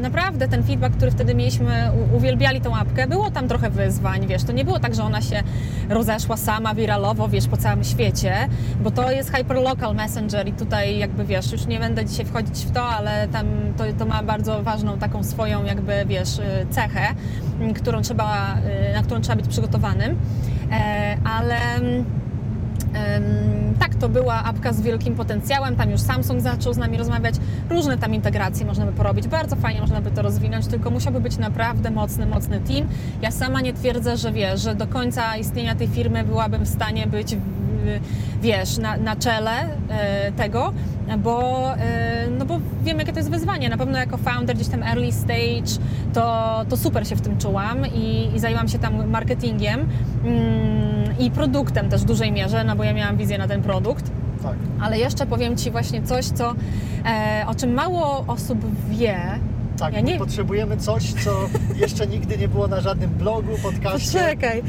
[0.02, 3.08] naprawdę ten feedback, który wtedy mieliśmy, uwielbiali tą apkę.
[3.08, 5.44] Było tam trochę wyzwań, wiesz, to nie było tak, że ona się
[5.90, 8.34] rozeszła sama wiralowo, wiesz, po całym świecie,
[8.84, 12.72] bo to jest hyperlocal messenger i tutaj jakby, wiesz, już nie będę dzisiaj wchodzić w
[12.72, 13.46] to, ale tam
[13.78, 17.08] to, to ma bardzo ważną taką swoją jakby, wiesz, y, cechę,
[17.76, 18.58] którą trzeba,
[18.92, 20.18] y, na którą trzeba być przygotowanym.
[20.72, 21.58] E, ale...
[23.80, 25.76] tak, to była apka z wielkim potencjałem.
[25.76, 27.36] Tam już Samsung zaczął z nami rozmawiać.
[27.70, 29.28] Różne tam integracje można by porobić.
[29.28, 32.88] Bardzo fajnie można by to rozwinąć, tylko musiałby być naprawdę mocny, mocny team.
[33.22, 37.08] Ja sama nie twierdzę, że wiesz, że do końca istnienia tej firmy byłabym w stanie
[37.08, 37.36] być
[38.42, 39.52] wiesz, na, na czele
[39.90, 40.74] e, tego,
[41.18, 43.70] bo, e, no bo wiem, jakie to jest wyzwanie.
[43.70, 45.84] Na pewno jako founder gdzieś tam early stage,
[46.14, 49.80] to, to super się w tym czułam i, i zajęłam się tam marketingiem
[50.26, 54.12] mm, i produktem też w dużej mierze, no bo ja miałam wizję na ten produkt.
[54.44, 54.56] Tak.
[54.82, 56.54] Ale jeszcze powiem Ci właśnie coś, co,
[57.06, 58.60] e, o czym mało osób
[58.90, 59.20] wie.
[59.80, 61.32] Tak, Ja nie- potrzebujemy coś, co
[61.76, 64.60] jeszcze nigdy nie było na żadnym blogu, podcaście, Poczekaj.
[64.60, 64.64] e,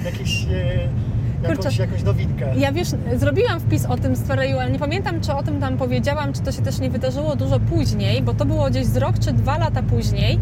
[1.43, 1.82] jakąś, Kurczę.
[1.82, 2.47] jakąś nowinkę.
[2.57, 5.76] Ja wiesz, zrobiłam wpis o tym z Ferreju, ale nie pamiętam, czy o tym tam
[5.76, 9.18] powiedziałam, czy to się też nie wydarzyło dużo później, bo to było gdzieś z rok
[9.18, 10.39] czy dwa lata później,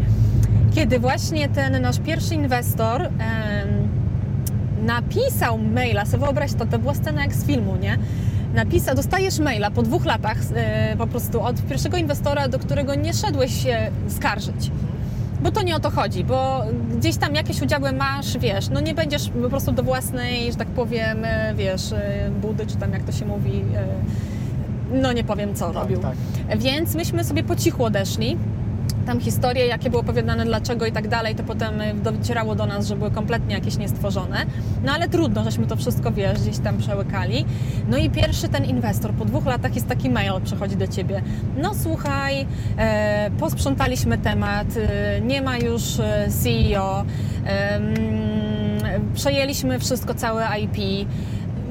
[0.75, 3.09] kiedy właśnie ten nasz pierwszy inwestor em,
[4.85, 7.97] napisał maila, sobie wyobraź to, to była scena jak z filmu, nie?
[8.53, 13.13] Napisał, dostajesz maila po dwóch latach e, po prostu od pierwszego inwestora, do którego nie
[13.13, 14.71] szedłeś się skarżyć.
[15.41, 16.63] Bo to nie o to chodzi, bo
[16.97, 20.67] gdzieś tam jakieś udziały masz, wiesz, no nie będziesz po prostu do własnej, że tak
[20.67, 23.85] powiem, e, wiesz, e, budy, czy tam jak to się mówi, e,
[25.01, 25.99] no nie powiem co tak, robił.
[25.99, 26.15] tak.
[26.59, 28.37] Więc myśmy sobie po cichu odeszli.
[29.07, 32.87] Tam historie, jakie było opowiadane, dlaczego i tak dalej, to potem y, docierało do nas,
[32.87, 34.45] że były kompletnie jakieś niestworzone.
[34.83, 37.45] No ale trudno, żeśmy to wszystko, wiesz, gdzieś tam przełykali.
[37.89, 41.21] No i pierwszy ten inwestor po dwóch latach jest taki mail, przychodzi do ciebie.
[41.57, 42.45] No słuchaj,
[42.77, 47.05] e, posprzątaliśmy temat, e, nie ma już e, CEO,
[47.45, 47.93] em,
[49.13, 51.07] przejęliśmy wszystko, całe IP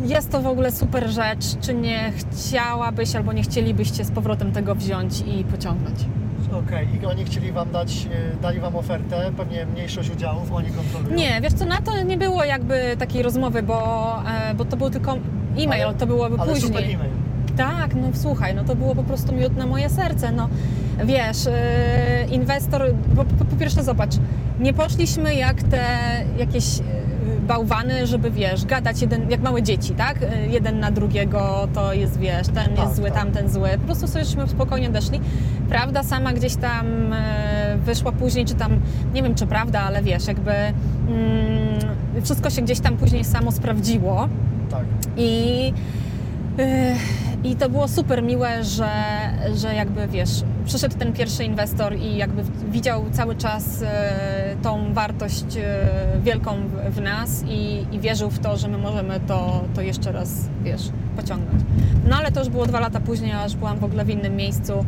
[0.05, 1.45] jest to w ogóle super rzecz.
[1.61, 5.99] Czy nie chciałabyś albo nie chcielibyście z powrotem tego wziąć i pociągnąć?
[6.53, 11.17] Okej, i oni chcieli Wam dać, e, dali Wam ofertę, pewnie mniejszość udziałów, oni kontrolują.
[11.17, 14.19] Nie, wiesz co, na to nie było jakby takiej rozmowy, bo,
[14.51, 15.13] e, bo to był tylko
[15.59, 16.69] e-mail, Ale- to byłoby Ale później.
[16.69, 17.11] super e-mail.
[17.57, 20.49] Tak, no słuchaj, no to było po prostu miód na moje serce, no
[21.05, 22.83] wiesz, yy, inwestor,
[23.17, 24.11] po, po, po pierwsze zobacz,
[24.61, 25.85] nie poszliśmy jak te
[26.39, 26.65] jakieś
[27.47, 30.21] bałwany, żeby wiesz, gadać jeden, jak małe dzieci, tak?
[30.21, 33.15] Yy, Jeden na drugiego to jest, wiesz, ten Tak, jest zły, tak.
[33.19, 33.69] tamten zły.
[33.79, 35.21] Po prostu sośmy spokojnie deszli.
[35.69, 38.81] Prawda sama gdzieś tam yy, wyszła później, czy tam,
[39.15, 40.75] nie wiem czy prawda, ale wiesz, jakby mm,
[42.25, 44.29] wszystko się gdzieś tam później samo sprawdziło.
[44.71, 44.85] Tak.
[45.17, 45.73] I,
[46.59, 46.65] yy,
[47.45, 48.91] I to było super miłe, że,
[49.55, 53.87] że jakby wiesz, przyszedł ten pierwszy inwestor i jakby widział cały czas yy,
[54.63, 55.63] tą wartość yy,
[56.23, 60.13] wielką w, w nas i, i wierzył w to, że my możemy to, to jeszcze
[60.13, 60.31] raz,
[60.63, 60.83] wiesz,
[61.17, 61.63] pociągnąć.
[62.09, 64.37] No ale to już było dwa lata później, a już byłam w ogóle w innym
[64.37, 64.85] miejscu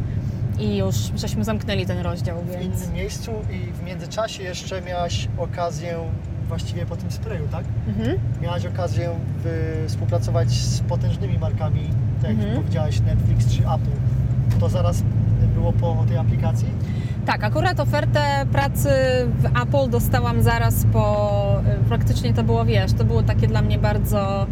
[0.58, 2.82] i już żeśmy zamknęli ten rozdział, W więc...
[2.82, 5.96] innym miejscu i w międzyczasie jeszcze miałaś okazję,
[6.48, 7.64] właściwie po tym sprayu, tak?
[7.88, 8.18] Mhm.
[8.42, 9.10] Miałaś okazję
[9.88, 11.80] współpracować z potężnymi markami,
[12.22, 12.56] tak jak Mhm.
[12.62, 14.58] powiedziałaś, Netflix czy Apple.
[14.60, 15.02] To zaraz
[15.46, 16.68] było po tej aplikacji?
[17.26, 18.20] Tak, akurat ofertę
[18.52, 18.88] pracy
[19.38, 23.78] w Apple dostałam zaraz po, y, praktycznie to było, wiesz, to było takie dla mnie
[23.78, 24.46] bardzo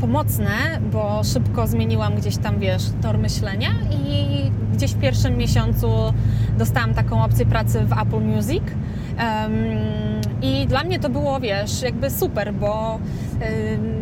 [0.00, 0.50] pomocne,
[0.92, 5.88] bo szybko zmieniłam gdzieś tam, wiesz, tor myślenia i gdzieś w pierwszym miesiącu
[6.58, 8.62] dostałam taką opcję pracy w Apple Music.
[10.42, 12.98] I dla mnie to było, wiesz, jakby super, bo,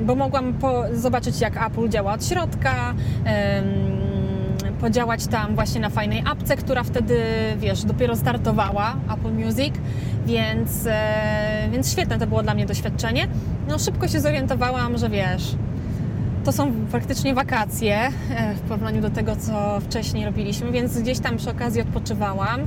[0.06, 2.94] bo mogłam po, zobaczyć, jak Apple działa od środka,
[4.80, 7.20] podziałać tam właśnie na fajnej apce, która wtedy,
[7.58, 9.74] wiesz, dopiero startowała, Apple Music,
[10.26, 13.28] więc, e, więc świetne to było dla mnie doświadczenie.
[13.68, 15.54] No szybko się zorientowałam, że wiesz,
[16.44, 21.36] to są faktycznie wakacje e, w porównaniu do tego, co wcześniej robiliśmy, więc gdzieś tam
[21.36, 22.60] przy okazji odpoczywałam.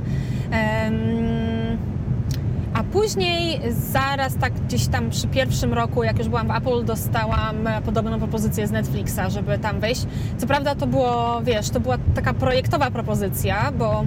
[2.74, 3.60] A później,
[3.92, 8.18] zaraz tak gdzieś tam przy pierwszym roku, jak już byłam w Apple, dostałam e, podobną
[8.18, 10.06] propozycję z Netflixa, żeby tam wejść.
[10.38, 14.04] Co prawda to było, wiesz, to była taka projektowa propozycja, bo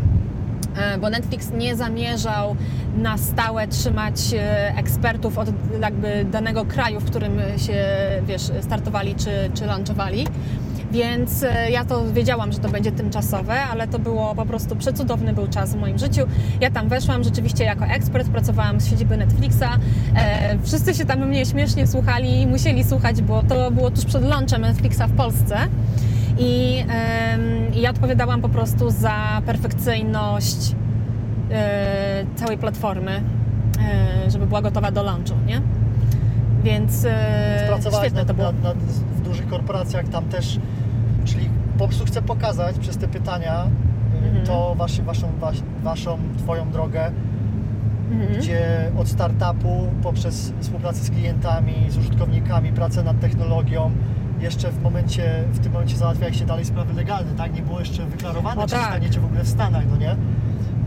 [0.77, 2.55] e, bo Netflix nie zamierzał
[2.97, 5.49] na stałe trzymać e, ekspertów od
[5.81, 7.85] jakby danego kraju, w którym się,
[8.23, 10.27] wiesz, startowali czy, czy launchowali.
[10.91, 15.33] Więc e, ja to wiedziałam, że to będzie tymczasowe, ale to było po prostu przecudowny
[15.33, 16.21] był czas w moim życiu.
[16.61, 19.79] Ja tam weszłam rzeczywiście jako ekspert, pracowałam z siedziby Netflixa.
[20.15, 24.23] E, wszyscy się tam mnie śmiesznie słuchali i musieli słuchać, bo to było tuż przed
[24.23, 25.57] launchem Netflixa w Polsce.
[26.39, 26.83] I,
[27.73, 30.75] i ja odpowiadałam po prostu za perfekcyjność
[31.51, 33.21] e, całej platformy,
[34.25, 35.61] e, żeby była gotowa do launchu, nie?
[36.63, 38.51] Więc e, świetne to było.
[38.51, 38.77] nad, nad,
[39.37, 40.59] dużych korporacjach, tam też,
[41.25, 43.65] czyli po prostu chcę pokazać przez te pytania
[44.23, 44.45] y, Mhm.
[44.45, 47.11] to wasz, waszą, wasz, waszą, twoją drogę,
[48.11, 48.39] Mhm.
[48.39, 53.91] gdzie od startupu poprzez współpracę z klientami, z użytkownikami, pracę nad technologią,
[54.39, 57.53] jeszcze w momencie, w tym momencie załatwiałeś się dalej sprawy legalne, tak?
[57.55, 58.81] Nie było jeszcze wyklarowane, O czy tak.
[58.81, 60.15] zostaniecie w ogóle w Stanach, no nie?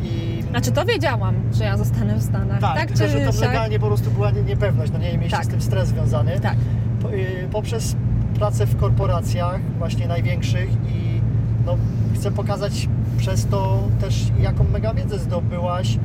[0.03, 2.61] I Znaczy to wiedziałam, że ja zostanę w Stanach.
[2.61, 3.43] tak, tak tylko, że tam siak?
[3.43, 5.11] legalnie po prostu była nie- niepewność, no nie?
[5.13, 5.47] I mieliście Tak.
[5.47, 6.41] z tym stres związany.
[6.41, 6.57] Tak.
[7.03, 7.97] Po- y, poprzez
[8.41, 11.21] pracę w korporacjach, właśnie największych i
[11.67, 11.77] no,
[12.15, 12.89] chcę pokazać
[13.19, 15.99] przez to też jaką mega wiedzę zdobyłaś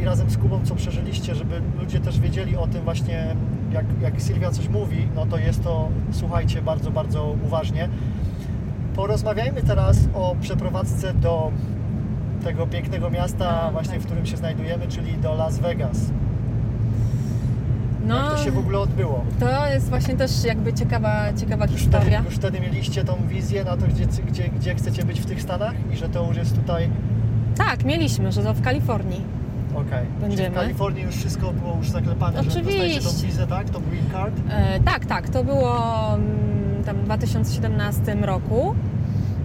[0.00, 3.36] i razem z Kubą co przeżyliście, żeby ludzie też wiedzieli o tym właśnie,
[3.72, 7.88] jak, jak Sylwia coś mówi, no to jest to, słuchajcie bardzo, bardzo uważnie.
[8.96, 11.52] Porozmawiajmy teraz o przeprowadzce do
[12.44, 14.02] tego pięknego miasta, A, właśnie tak.
[14.02, 16.12] w którym się znajdujemy, czyli do Las Vegas.
[18.06, 19.24] No, Jak to się w ogóle odbyło?
[19.40, 22.22] to jest właśnie też jakby ciekawa, ciekawa Już wtedy, historia.
[22.24, 25.74] już wtedy mieliście tą wizję na to, gdzie, gdzie, gdzie chcecie być w tych Stanach
[25.92, 26.88] i że to już jest tutaj,
[27.56, 29.20] Tak, mieliśmy, że to w Kalifornii.
[29.74, 30.06] okej.
[30.06, 30.50] Czyli Będziemy.
[30.50, 33.26] w Kalifornii już wszystko było już zaklepane, że dostajecie tą Oczywiście.
[33.26, 33.70] wizę, tak?
[33.70, 34.34] To green card?
[34.50, 35.74] E, tak, tak, to było
[36.14, 38.74] mm, tam w 2017 roku.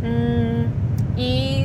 [0.03, 0.72] Mm,
[1.18, 1.64] I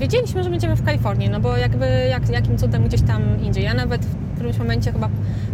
[0.00, 3.64] wiedzieliśmy, że będziemy w Kalifornii, no bo jakby jak, jakim cudem gdzieś tam indziej.
[3.64, 5.08] Ja nawet w którymś momencie chyba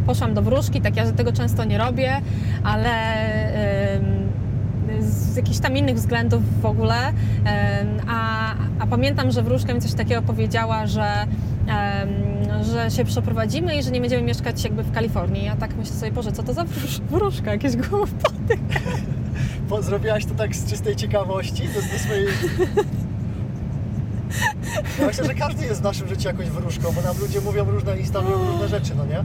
[0.07, 2.21] poszłam do wróżki, tak ja tego często nie robię,
[2.65, 2.91] ale
[5.01, 7.13] z jakichś tam innych względów w ogóle.
[8.09, 11.27] A, a pamiętam, że wróżka mi coś takiego powiedziała, że,
[12.73, 15.45] że się przeprowadzimy i że nie będziemy mieszkać jakby w Kalifornii.
[15.45, 18.59] Ja tak myślę sobie, Boże, co to za wróż- wróżka, jakieś głupoty.
[19.81, 22.27] Zrobiłaś to tak z czystej ciekawości, to z swojej...
[25.01, 27.99] Ja myślę, że każdy jest w naszym życiu jakąś wróżką, bo nam ludzie mówią różne,
[27.99, 29.25] instalują różne rzeczy, no nie?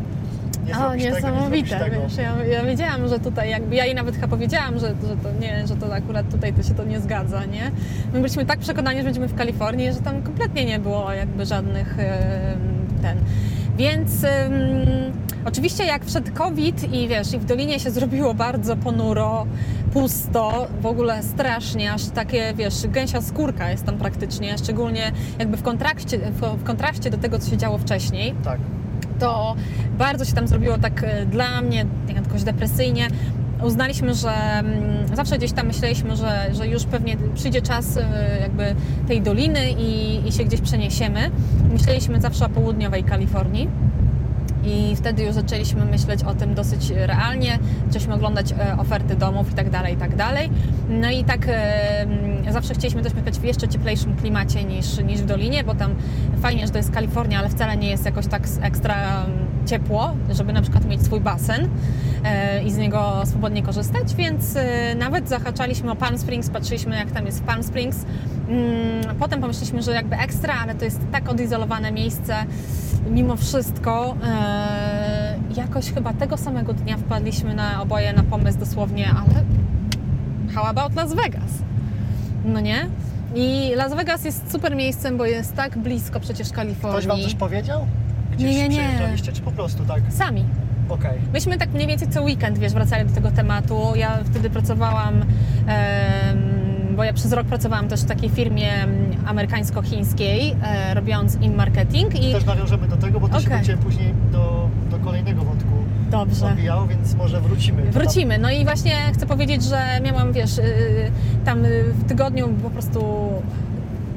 [0.68, 3.96] nie O, zrobisz tego, nie niesamowite, wiesz, ja, ja wiedziałam, że tutaj jakby, ja jej
[3.96, 7.00] nawet chyba powiedziałam, że, że to nie, że to akurat tutaj to się to nie
[7.00, 7.72] zgadza, nie?
[8.14, 11.96] My byliśmy tak przekonani, że będziemy w Kalifornii, że tam kompletnie nie było jakby żadnych
[13.02, 13.18] ten.
[13.78, 14.12] Więc
[15.46, 19.46] oczywiście jak wszedł COVID i wiesz, i w Dolinie się zrobiło bardzo ponuro,
[19.94, 25.64] pusto, w ogóle strasznie, aż takie, wiesz, gęsia skórka jest tam praktycznie, szczególnie jakby w
[25.64, 28.60] kontraście, w, w kontraście do tego, co się działo wcześniej Tak.
[29.20, 29.56] to
[29.98, 31.86] bardzo się tam zrobiło tak e, dla mnie,
[32.16, 33.08] jakoś depresyjnie.
[33.64, 38.76] Uznaliśmy, że mm, zawsze gdzieś tam myśleliśmy, że, że już pewnie przyjdzie czas e, jakby
[39.08, 41.32] tej doliny i, i się gdzieś przeniesiemy.
[41.74, 43.68] Myśleliśmy zawsze o południowej Kalifornii.
[44.66, 49.56] I wtedy już zaczęliśmy myśleć o tym dosyć realnie, zaczęliśmy oglądać e, oferty domów i
[49.56, 50.50] tak dalej, i tak dalej.
[50.90, 55.22] No i tak e, mm, zawsze chcieliśmy też mieszkać w jeszcze cieplejszym klimacie niż, niż
[55.22, 55.96] w Dolinie, bo tam
[56.42, 58.96] fajnie, że to jest Kalifornia, ale wcale nie jest jakoś tak ekstra
[59.26, 61.70] mm, ciepło, żeby na przykład mieć swój basen
[62.24, 64.58] e, i z niego swobodnie korzystać, więc
[65.00, 68.06] nawet zahaczaliśmy o Palm Springs, patrzyliśmy jak tam jest w Palm Springs.
[68.50, 72.36] Mm, Potem pomyśleliśmy, że jakby ekstra, ale to jest tak odizolowane miejsce,
[73.10, 74.16] mimo wszystko
[75.56, 79.44] jakoś chyba tego samego dnia wpadliśmy na oboje na pomysł dosłownie, ale
[80.56, 81.52] how about Las Vegas?
[82.46, 82.88] No nie?
[83.36, 87.24] I Las Vegas jest super miejscem, bo jest tak blisko przecież Ktoś Wam Kalifornii.
[87.24, 87.86] coś powiedział?
[88.32, 89.18] Gdzieś Nie, nie, nie.
[89.34, 90.02] czy po prostu tak?
[90.10, 90.46] Sami.
[90.90, 91.20] Okej.
[91.34, 93.82] Myśmy tak mniej więcej co weekend, wiesz, wracali do tego tematu.
[93.96, 95.26] Ja wtedy pracowałam, em,
[96.96, 98.90] bo ja przez rok pracowałam też w takiej firmie em,
[99.26, 103.58] amerykańsko-chińskiej, e, robiąc im marketing i Też nawiążemy do tego, bo to się Okej.
[103.58, 105.70] będzie później do, do kolejnego wątku
[106.12, 106.46] dobrze.
[106.46, 107.92] odbijało, więc może wrócimy.
[107.92, 108.38] Wrócimy.
[108.38, 110.64] No i właśnie chcę powiedzieć, że miałam, wiesz, yy,
[111.46, 111.64] tam
[111.94, 113.30] w tygodniu po prostu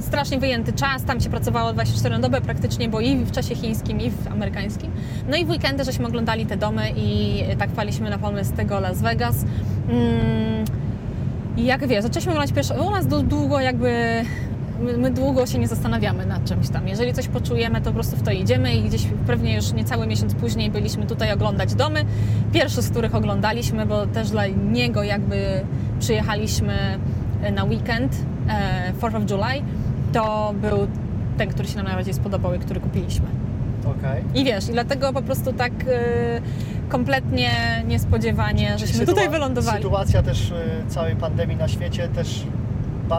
[0.00, 4.00] strasznie wyjęty czas, tam się pracowało 24 na dobę praktycznie, bo i w czasie chińskim,
[4.00, 4.90] i w amerykańskim.
[5.28, 9.02] No i w weekendy żeśmy oglądali te domy i tak wpaliśmy na pomysł tego Las
[9.02, 9.44] Vegas.
[9.88, 10.64] Mm,
[11.56, 14.22] I jak wiesz, zaczęliśmy oglądać pierwsze, u nas długo jakby
[14.80, 16.88] my, my długo się nie zastanawiamy nad czymś tam.
[16.88, 20.34] Jeżeli coś poczujemy, to po prostu w to idziemy i gdzieś pewnie już niecały miesiąc
[20.34, 22.04] później byliśmy tutaj oglądać domy.
[22.52, 25.36] Pierwszy z których oglądaliśmy, bo też dla niego jakby
[26.00, 26.74] przyjechaliśmy
[27.52, 28.12] na weekend,
[28.48, 29.62] e, 4th of July,
[30.12, 30.78] to był
[31.38, 33.26] ten, który się nam najbardziej spodobał i który kupiliśmy.
[33.84, 34.24] Okej.
[34.34, 36.40] I wiesz, i dlatego po prostu tak e,
[36.88, 37.50] kompletnie
[37.86, 39.82] niespodziewanie, Czyli żeśmy tutaj wylądowali.
[39.82, 40.54] Sytuacja też y,
[40.88, 42.44] całej pandemii na świecie też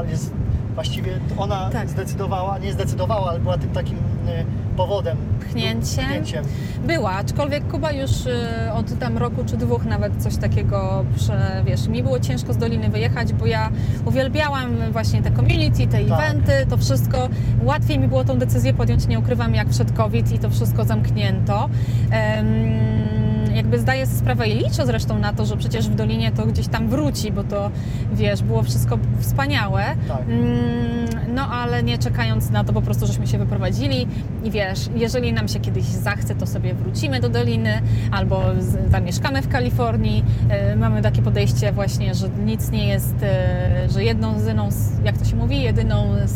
[0.09, 0.31] jest
[0.75, 1.89] właściwie ona Tak.
[1.89, 4.45] zdecydowała, nie zdecydowała, ale była tym takim y,
[4.77, 5.17] powodem.
[5.39, 6.05] Pchnięciem.
[6.05, 6.45] Pchnięciem.
[6.87, 8.31] Była, aczkolwiek Kuba już y,
[8.73, 12.89] od tam roku czy dwóch nawet coś takiego, prze, wiesz, mi było ciężko z Doliny
[12.89, 13.69] wyjechać, bo ja
[14.05, 16.19] uwielbiałam właśnie te community, te Tak.
[16.19, 17.29] eventy, to wszystko.
[17.63, 21.69] Łatwiej mi było tą decyzję podjąć, nie ukrywam, jak przed COVID i to wszystko zamknięto.
[22.11, 22.45] Em,
[23.55, 26.67] jakby zdaję sobie sprawę i liczę zresztą na to, że przecież w Dolinie to gdzieś
[26.67, 27.71] tam wróci, bo to,
[28.13, 29.83] wiesz, było wszystko wspaniałe.
[30.07, 30.21] Tak.
[30.21, 34.07] Mm, No ale nie czekając na to, po prostu żeśmy się wyprowadzili
[34.43, 37.81] i wiesz, jeżeli nam się kiedyś zachce, to sobie wrócimy do Doliny
[38.11, 40.23] albo z- zamieszkamy w Kalifornii.
[40.49, 44.69] E, Mamy takie podejście właśnie, że nic nie jest, e, że jedną jedyną,
[45.03, 46.27] jak to się mówi, jedyną e,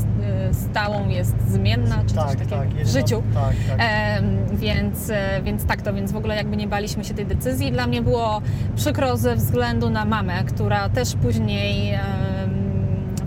[0.54, 2.70] stałą jest zmienna, czy coś Tak, takiego tak.
[2.70, 3.24] w życiu.
[3.34, 3.88] Tak, tak.
[3.90, 7.72] Em, więc, e, więc tak to, więc w ogóle jakby nie baliśmy się tej decyzji.
[7.72, 8.42] Dla mnie było
[8.76, 12.00] przykro ze względu na mamę, która też później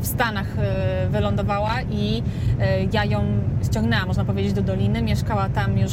[0.03, 2.22] w Stanach e, wylądowała i
[2.61, 3.24] e, ja ją
[3.64, 5.03] ściągnęłam, można powiedzieć, do Doliny.
[5.03, 5.93] Mieszkała tam już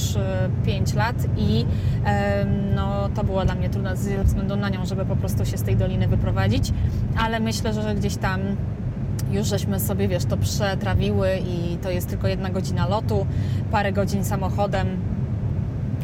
[0.66, 1.66] 5 lat i
[2.76, 5.64] no, to było dla mnie trudne ze względu na nią, żeby po prostu się z
[5.64, 6.74] tej Doliny wyprowadzić,
[7.18, 8.42] ale myślę, że gdzieś tam
[9.32, 13.26] już żeśmy sobie, wiesz, to przetrawiły i to jest tylko jedna godzina lotu,
[13.72, 14.88] parę godzin samochodem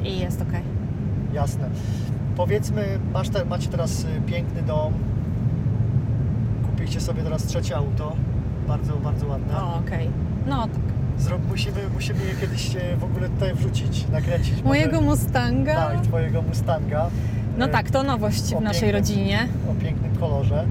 [0.04, 0.54] i jest ok.
[1.36, 1.70] Jasne.
[2.38, 4.94] Powiedzmy, masz te, macie teraz y, piękny dom.
[6.66, 8.16] Kupiliście sobie teraz trzecie auto.
[8.68, 9.62] Bardzo, bardzo ładne.
[9.62, 10.10] O, okej.
[10.48, 10.82] No tak.
[11.20, 14.54] Zro, musimy, musimy je kiedyś e, w ogóle tutaj wrzucić, nakręcić.
[14.54, 15.76] może- Mojego Mustanga?
[15.76, 17.10] Tak, twojego Mustanga.
[17.58, 19.48] No E, tak, to nowość w naszej pięknym- rodzinie.
[19.72, 20.66] O pięknym kolorze.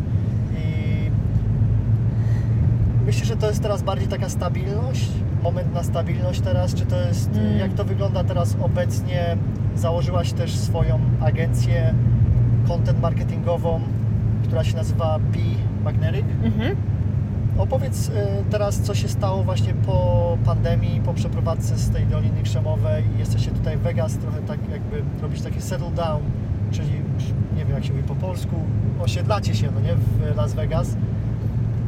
[0.59, 1.11] I
[3.07, 5.09] myślę, że to jest teraz bardziej taka stabilność,
[5.45, 7.59] moment na stabilność teraz, czy to jest, Mm.
[7.59, 9.37] jak to wygląda teraz obecnie?
[9.77, 11.95] Założyłaś też swoją agencję
[12.69, 13.81] content marketingową,
[14.45, 16.25] która się nazywa Be Magnetic.
[16.45, 16.77] Mhm.
[17.59, 18.13] Opowiedz y,
[18.51, 23.51] teraz, co się stało właśnie po pandemii, po przeprowadzce z tej Doliny Krzemowej i jesteście
[23.51, 26.23] tutaj w Vegas, trochę tak jakby robić taki settle down,
[26.71, 26.89] czyli
[27.57, 28.57] nie wiem jak się mówi po polsku,
[29.01, 30.97] osiedlacie się, no nie, w Las Vegas.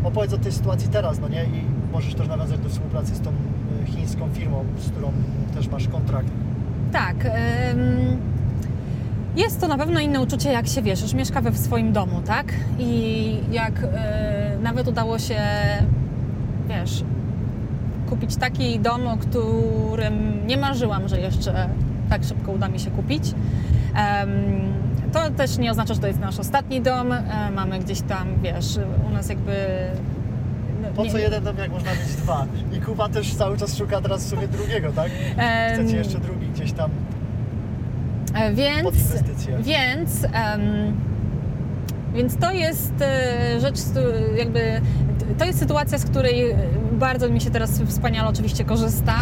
[0.04, 3.30] Opowiedz o tej sytuacji teraz, no nie, i możesz też nawiązać do współpracy z tą
[3.30, 5.12] y, chińską firmą, z którą
[5.54, 6.28] też masz kontrakt.
[6.92, 7.16] Tak.
[9.36, 12.20] Jest to na pewno inne uczucie, jak się wiesz, już mieszka we w swoim domu,
[12.26, 12.46] tak?
[12.78, 15.40] I jak e, nawet udało się,
[16.68, 17.04] wiesz,
[18.08, 21.68] kupić taki dom, o którym nie marzyłam, że jeszcze
[22.10, 23.34] tak szybko uda mi się kupić.
[25.12, 27.12] To też nie oznacza, że to jest nasz ostatni dom.
[27.12, 28.78] E, mamy gdzieś tam, wiesz,
[29.08, 29.54] u nas jakby.
[30.96, 32.46] Po co jeden dom, jak można mieć dwa?
[32.72, 35.10] I Kuba też cały czas szuka teraz sobie drugiego, tak?
[35.74, 36.90] Chcecie jeszcze drugi gdzieś tam
[38.34, 40.96] E, pod Więc, więc, em,
[42.14, 43.78] więc to jest e, rzecz,
[44.38, 44.80] jakby
[45.38, 46.56] to jest sytuacja, z której e,
[46.92, 49.14] bardzo mi się teraz wspaniale oczywiście korzysta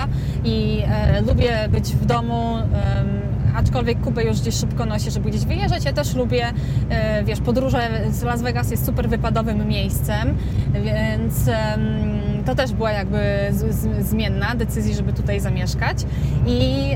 [0.44, 2.56] i e, lubię być w domu.
[2.56, 3.23] em,
[3.54, 5.84] Aczkolwiek Kubę już gdzieś szybko nosi, żeby gdzieś wyjeżdżać.
[5.84, 6.46] Ja też lubię,
[6.90, 10.36] e, wiesz, podróże z Las Vegas jest super wypadowym miejscem,
[10.84, 11.34] więc
[12.46, 13.18] to też była jakby
[14.00, 15.96] zmienna decyzji, żeby tutaj zamieszkać.
[16.46, 16.90] I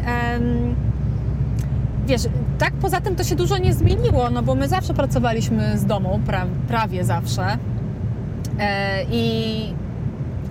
[2.09, 2.23] Wiesz,
[2.59, 6.21] tak poza tym to się dużo nie zmieniło, no bo my zawsze pracowaliśmy z domu,
[6.27, 7.59] pra, prawie zawsze.
[8.59, 9.75] E, I,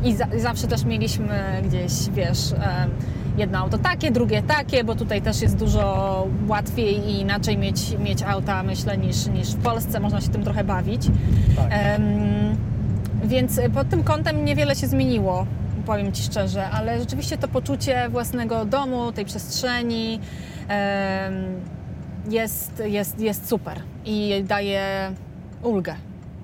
[0.03, 2.53] i, za, i zawsze też mieliśmy gdzieś, wiesz,
[3.37, 8.23] jedno auto takie, drugie takie, bo tutaj też jest dużo łatwiej i inaczej mieć, mieć
[8.23, 9.99] auta, myślę, niż, niż w Polsce.
[9.99, 11.07] Można się tym trochę bawić.
[11.55, 11.67] Tak.
[11.69, 12.57] Em,
[13.23, 15.45] więc pod tym kątem niewiele się zmieniło,
[15.85, 20.19] powiem Ci szczerze, ale rzeczywiście to poczucie własnego domu, tej przestrzeni
[20.67, 21.33] em,
[22.29, 25.11] jest, jest, jest super i daje
[25.63, 25.95] ulgę.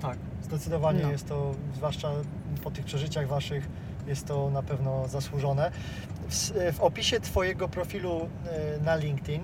[0.02, 1.10] Tak, zdecydowanie No.
[1.10, 2.08] jest to, zwłaszcza
[2.64, 3.68] po tych przeżyciach Waszych,
[4.06, 5.70] jest to na pewno zasłużone.
[6.28, 9.42] W, w opisie Twojego profilu e, na LinkedIn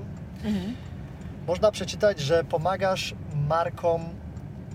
[1.46, 3.14] można przeczytać, że pomagasz
[3.48, 4.00] markom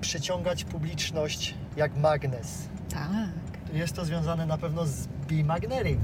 [0.01, 2.69] przyciągać publiczność jak magnes.
[2.89, 3.29] Tak.
[3.73, 5.99] Jest to związane na pewno z Be Magnetic,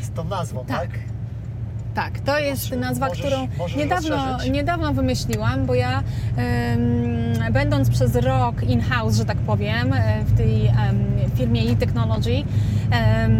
[0.00, 0.90] z tą nazwą, tak?
[0.90, 0.90] Tak.
[1.96, 4.52] Tak, to jest nazwa, możesz- którą możesz niedawno, rozszerzyć?
[4.52, 6.02] niedawno wymyśliłam, bo ja
[6.36, 10.74] em, będąc przez rok in-house, że tak powiem, e, w tej em,
[11.34, 12.30] firmie e-technology
[12.90, 13.32] em,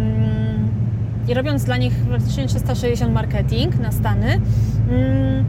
[1.29, 4.41] i robiąc dla nich praktycznie 360 marketing na Stany,
[4.91, 5.45] mm,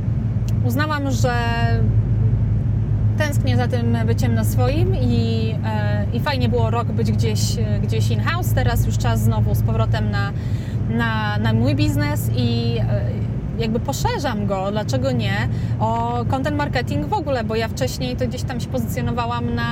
[0.65, 1.33] uznałam, że
[3.17, 7.79] tęsknię za tym byciem na swoim i, e, i fajnie było rok być gdzieś, e,
[7.79, 8.53] gdzieś in-house.
[8.53, 10.31] Teraz już czas znowu z powrotem na,
[10.89, 13.01] na, na mój biznes i e,
[13.59, 15.33] jakby poszerzam go, dlaczego nie,
[15.79, 19.65] o content marketing w ogóle, bo ja wcześniej to gdzieś tam się pozycjonowałam na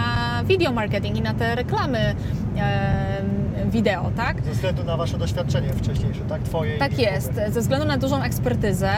[0.45, 2.15] video marketing i na te reklamy
[2.57, 3.21] e,
[3.65, 4.43] wideo, tak?
[4.43, 6.41] Ze względu na Wasze doświadczenie wcześniejsze, tak?
[6.41, 8.91] Twoje Tak jest, ze względu na dużą ekspertyzę,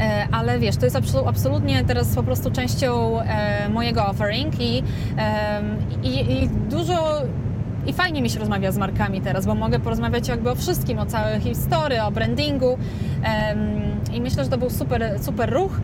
[0.00, 4.82] e, ale wiesz, to jest absolu- absolutnie teraz po prostu częścią e, mojego offering i,
[6.02, 7.22] i, i dużo
[7.86, 11.06] i fajnie mi się rozmawia z markami teraz, bo mogę porozmawiać jakby o wszystkim, o
[11.06, 12.78] całej historii, o brandingu.
[14.12, 15.80] I myślę, że to był super, super ruch.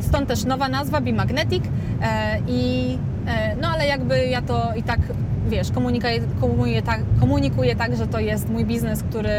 [0.00, 1.64] Stąd też nowa nazwa Be Magnetic
[2.02, 5.00] e, i e, no ale jakby ja to i tak
[5.48, 9.30] wiesz, komunikuję, komunikuję, tak, komunikuję tak, że to jest mój biznes, który,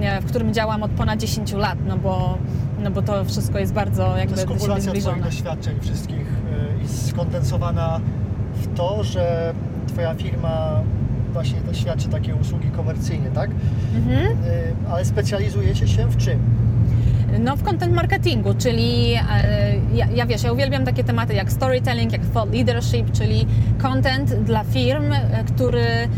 [0.00, 2.38] e, w którym działam od ponad 10 lat, no bo,
[2.82, 6.26] no bo to wszystko jest bardzo To jakby jest do siebie kumulacja Twoich doświadczeń wszystkich
[6.84, 8.00] i skondensowana
[8.54, 9.54] w to, że
[9.88, 10.80] Twoja firma
[11.32, 13.50] właśnie to świadczy takie usługi komercyjne, tak?
[13.96, 14.18] Mhm.
[14.26, 16.38] Y, Ale specjalizujecie się w czym?
[17.40, 22.12] No w content marketingu, czyli e, ja, ja wiesz, ja uwielbiam takie tematy jak storytelling,
[22.12, 23.46] jak thought leadership, czyli
[23.78, 26.08] content dla firm, e, który em,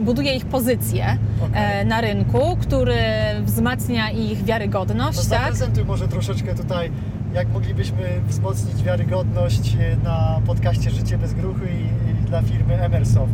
[0.00, 1.16] buduje ich pozycję
[1.50, 1.80] Okej.
[1.80, 2.96] e, na rynku, który
[3.44, 5.40] wzmacnia ich wiarygodność, No tak?
[5.42, 6.90] zaprezentuj może troszeczkę tutaj,
[7.34, 7.98] jak moglibyśmy
[8.28, 12.01] wzmocnić wiarygodność na podcaście Życie bez gruchy i, i
[12.32, 13.32] dla firmy Emersoft.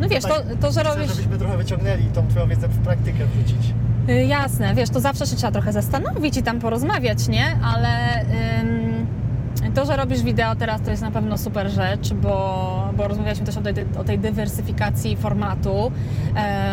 [0.00, 1.08] No wiesz, to, to że robisz...
[1.08, 3.74] żebyśmy trochę wyciągnęli tą Twoją wiedzę w praktykę wrzucić.
[4.08, 7.58] Y, Jasne, wiesz, to zawsze się trzeba trochę zastanowić i tam porozmawiać, nie?
[7.64, 7.88] Ale
[8.62, 8.85] ym,
[9.74, 13.56] to, że robisz wideo teraz, to jest na pewno super rzecz, bo, bo rozmawialiśmy też
[13.56, 15.92] o tej, o tej dywersyfikacji formatu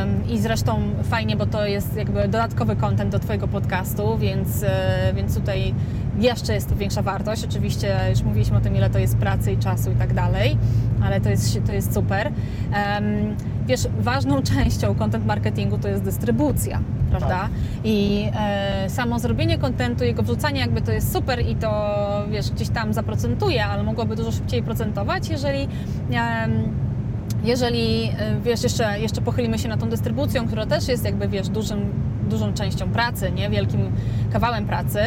[0.04, 4.68] ym, i zresztą fajnie, bo to jest jakby dodatkowy content do Twojego podcastu, więc, y,
[5.16, 5.74] więc tutaj
[6.20, 7.46] jeszcze jest większa wartość.
[7.46, 10.58] Oczywiście już mówiliśmy o tym, ile to jest pracy i czasu i tak dalej,
[11.04, 12.32] ale to jest, to jest super.
[12.74, 13.36] Em,
[13.66, 17.28] wiesz, ważną częścią content marketingu to jest dystrybucja, prawda?
[17.28, 17.50] Tak.
[17.84, 22.00] I e, samo zrobienie kontentu, jego wrzucanie jakby to jest super i to
[22.32, 25.68] wiesz, gdzieś tam zaprocentuje, ale mogłoby dużo szybciej procentować, jeżeli
[26.12, 26.84] em,
[27.44, 31.50] jeżeli e, wiesz, jeszcze, jeszcze pochylimy się nad tą dystrybucją, która też jest jakby wiesz,
[31.50, 31.92] dużym,
[32.30, 33.50] dużą częścią pracy, nie?
[33.50, 33.92] wielkim
[34.34, 35.00] kawałem pracy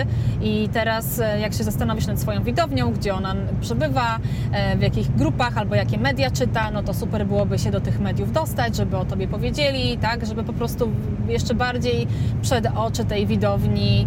[0.42, 4.18] i teraz e, jak się zastanowisz nad swoją widownią, gdzie ona przebywa,
[4.52, 8.00] e, w jakich grupach albo jakie media czyta, no to super byłoby się do tych
[8.00, 10.88] mediów dostać, żeby o Tobie powiedzieli, tak, żeby po prostu
[11.28, 12.06] jeszcze bardziej
[12.42, 14.06] przed oczy tej widowni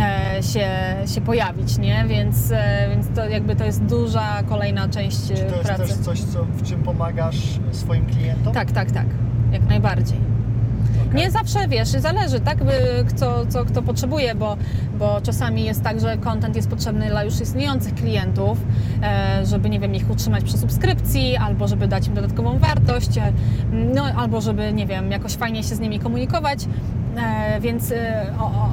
[0.00, 0.68] e, się,
[1.14, 2.04] się pojawić, nie?
[2.08, 2.52] Więc,
[2.90, 5.82] więc to jakby to jest duża kolejna część Czy to jest pracy.
[5.82, 8.52] też coś, co, w czym pomagasz swoim klientom?
[8.54, 9.06] Tak, tak, tak.
[9.52, 10.18] Jak najbardziej.
[11.14, 12.58] Nie zawsze wiesz, zależy, tak,
[13.08, 14.56] kto, co kto potrzebuje, bo,
[14.98, 18.58] bo czasami jest tak, że content jest potrzebny dla już istniejących klientów,
[19.02, 23.32] e, żeby nie wiem, ich utrzymać przy subskrypcji, albo żeby dać im dodatkową wartość, e,
[23.72, 26.64] no albo żeby nie wiem, jakoś fajnie się z nimi komunikować.
[27.16, 27.92] E, więc
[28.40, 28.68] o, o,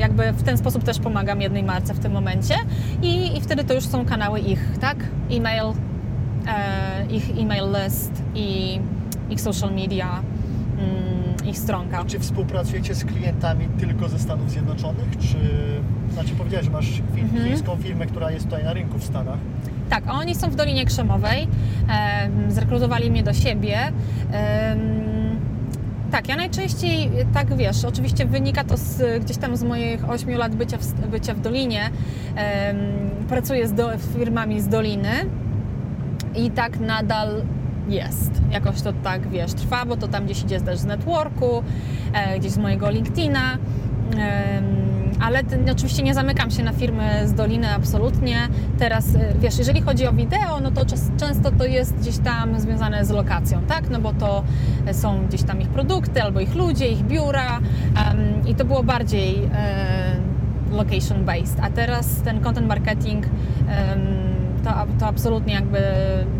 [0.00, 2.54] jakby w ten sposób też pomagam jednej marce w tym momencie
[3.02, 4.96] i, i wtedy to już są kanały ich, tak?
[5.30, 5.64] E-mail,
[6.46, 8.80] e, ich e-mail list i
[9.30, 10.22] ich social media,
[11.48, 12.04] ich stronka.
[12.04, 15.36] Czy współpracujecie z klientami tylko ze Stanów Zjednoczonych, czy...
[16.12, 17.44] Znaczy powiedziałeś, że masz Mhm.
[17.48, 19.38] chińską firmę, która jest tutaj na rynku w Stanach.
[19.90, 21.42] Tak, a oni są w Dolinie Krzemowej,
[21.88, 23.78] em, zrekrutowali mnie do siebie.
[26.10, 30.54] Tak, ja najczęściej, tak wiesz, oczywiście wynika to z, gdzieś tam z moich 8 lat
[30.54, 31.90] bycia w, bycia w Dolinie.
[33.28, 35.10] Pracuję z do, firmami z Doliny
[36.36, 37.42] i tak nadal
[37.88, 38.30] jest.
[38.50, 41.62] Jakoś to tak, wiesz, trwa, bo to tam gdzieś idzie też z networku,
[42.12, 43.58] e, gdzieś z mojego LinkedIna.
[44.16, 44.88] Em,
[45.20, 48.48] ale ten, oczywiście nie zamykam się na firmy z Doliny absolutnie.
[48.78, 52.60] Teraz, e, wiesz, jeżeli chodzi o wideo, no to czas, często to jest gdzieś tam
[52.60, 53.90] związane z lokacją, tak?
[53.90, 54.42] No bo to
[54.92, 59.44] są gdzieś tam ich produkty, albo ich ludzie, ich biura em, i to było bardziej
[59.54, 60.16] e,
[60.70, 61.60] location based.
[61.62, 64.27] A teraz ten content marketing em,
[64.64, 65.78] to, to absolutnie jakby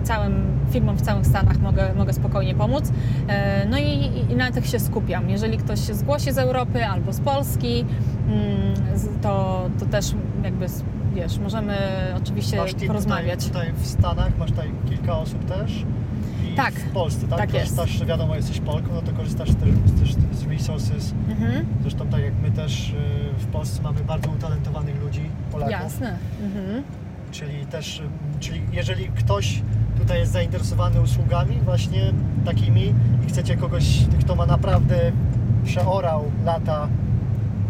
[0.03, 2.93] całym firmom w całych Stanach mogę, mogę spokojnie pomóc.
[3.29, 5.31] E, No i, i na tych się skupiam.
[5.31, 7.85] Jeżeli ktoś się zgłosi z Europy albo z Polski,
[8.27, 8.75] mm,
[9.23, 10.14] to, to też
[10.45, 10.66] jakby,
[11.14, 11.77] wiesz, możemy
[12.23, 13.45] oczywiście Masz team porozmawiać.
[13.47, 15.85] Tutaj, tutaj w Stanach, masz tutaj kilka osób też.
[16.53, 16.75] I Tak.
[16.75, 17.39] w Polsce, tak?
[17.39, 17.77] Tak jest.
[17.77, 19.69] korzystasz, wiadomo, jesteś Polką, no to korzystasz też,
[20.01, 21.14] też z resources.
[21.29, 21.66] Mhm.
[21.83, 22.95] Zresztą tak jak my też y,
[23.39, 25.21] w Polsce mamy bardzo utalentowanych ludzi,
[25.53, 25.73] Polaków.
[25.73, 26.16] Jasne.
[26.43, 26.83] Mhm.
[27.31, 28.11] Czyli też, ym,
[28.41, 29.62] czyli jeżeli ktoś
[29.99, 32.12] tutaj jest zainteresowany usługami właśnie
[32.45, 32.95] takimi
[33.26, 33.85] i chcecie kogoś,
[34.20, 35.12] kto ma naprawdę
[35.64, 36.89] przeorał lata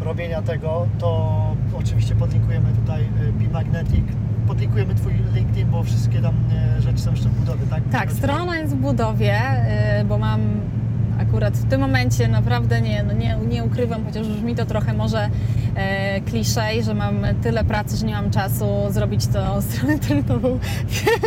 [0.03, 1.37] robienia tego, to
[1.79, 4.05] oczywiście podlinkujemy tutaj y, P-Magnetic,
[4.47, 6.35] podlinkujemy Twój LinkedIn, bo wszystkie tam
[6.79, 7.83] y, rzeczy są jeszcze w budowie, tak?
[7.93, 9.41] Tak, strona jest w budowie,
[10.01, 10.41] y, bo mam
[11.19, 15.31] akurat w tym momencie naprawdę nie, no nie, nie ukrywam, chociaż brzmi to trochę może
[15.75, 20.49] e, kliszej, że mam tyle pracy, że nie mam czasu zrobić to stronę internetową.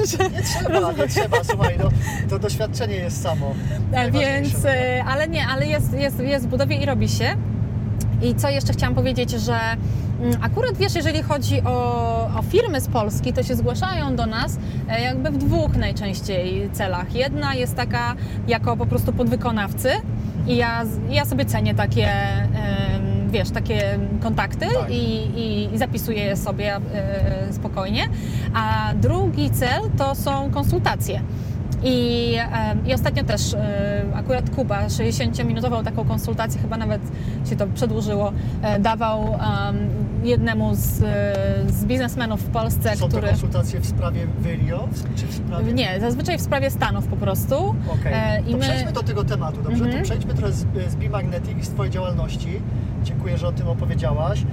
[0.01, 1.89] Nie trzeba, nie trzeba, słuchaj, no,
[2.29, 3.55] to doświadczenie jest samo.
[3.91, 7.35] E, Więc, e, ale nie, ale jest, jest, jest w budowie i robi się.
[8.21, 9.57] I co jeszcze chciałam powiedzieć, że
[10.21, 11.71] mm, akurat wiesz, jeżeli chodzi o,
[12.39, 14.57] o firmy z Polski, to się zgłaszają do nas
[14.89, 17.15] e, jakby w dwóch najczęściej celach.
[17.15, 18.15] Jedna jest taka
[18.47, 19.89] jako po prostu podwykonawcy
[20.47, 22.09] i ja, ja sobie cenię takie,
[23.27, 24.91] wiesz, takie kontakty Tak.
[24.91, 28.03] i, i, i zapisuję je sobie e, spokojnie.
[28.53, 31.21] A drugi cel to są konsultacje.
[31.83, 32.35] I,
[32.85, 37.01] I ostatnio też e, akurat Kuba 60-minutową taką konsultację, chyba nawet
[37.49, 39.39] się to przedłużyło, e, dawał em,
[40.23, 41.35] jednemu z, e,
[41.71, 43.21] z biznesmenów w Polsce, Są który.
[43.21, 45.73] to konsultacje w sprawie Video, czy w sprawie...
[45.73, 47.55] Nie, zazwyczaj w sprawie Stanów po prostu.
[47.99, 49.83] Okej, i to my- przejdźmy do tego tematu, dobrze?
[49.83, 49.97] Mhm.
[49.97, 52.61] To przejdźmy teraz z, z B-Magnetic i z Twojej działalności.
[53.03, 54.43] Dziękuję, że o tym opowiedziałaś.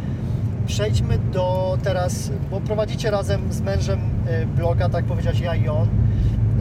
[0.66, 4.00] Przejdźmy do teraz, bo prowadzicie razem z mężem
[4.56, 5.88] bloga, tak powiedziałeś, ja i on.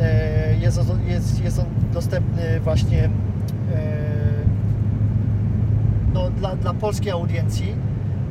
[0.01, 3.09] E, Jest, on- jest, jest on dostępny właśnie e,
[6.13, 7.73] no, dla, dla polskiej audiencji,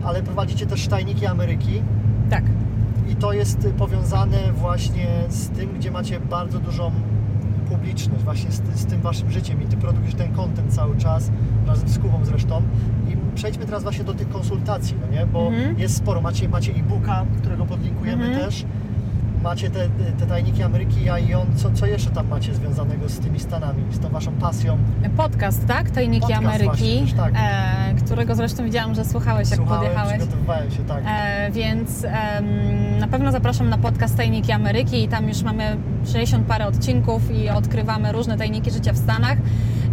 [0.04, 1.82] ale prowadzicie też Tajniki Ameryki.
[2.30, 2.44] Tak.
[3.08, 6.90] I to jest powiązane właśnie z tym, gdzie macie bardzo dużą
[7.70, 11.30] publiczność, właśnie z, z tym waszym życiem i ty produkujesz ten content cały czas,
[11.66, 12.62] razem z Kubą zresztą.
[13.08, 15.26] I przejdźmy teraz właśnie do tych konsultacji, no nie?
[15.26, 15.78] Bo Mhm.
[15.78, 16.20] jest sporo.
[16.20, 18.44] Macie, macie e-booka, którego podlinkujemy Mhm.
[18.44, 18.64] też.
[19.46, 19.88] Macie te,
[20.18, 21.46] te tajniki Ameryki, ja i on.
[21.56, 24.78] Co, co jeszcze tam macie związanego z tymi Stanami, z tą waszą pasją?
[25.16, 25.90] Podcast, tak?
[25.90, 27.34] Tajniki Podcast Ameryki, właśnie, tak.
[27.36, 30.18] e, którego zresztą widziałam, że słuchałeś, jak Słuchałem, podjechałeś.
[30.18, 31.02] przygotowywałem się, tak.
[31.06, 35.76] E, więc em, na pewno zapraszam na podcast Tajniki Ameryki i tam już mamy
[36.12, 39.38] 60 parę odcinków i odkrywamy różne tajniki życia w Stanach.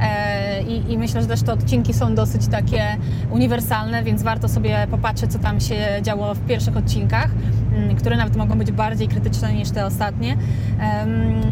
[0.01, 2.97] E, i, I myślę, że też te odcinki są dosyć takie
[3.31, 7.29] uniwersalne, więc warto sobie popatrzeć, co tam się działo w pierwszych odcinkach,
[7.97, 10.37] które nawet mogą być bardziej krytyczne niż te ostatnie.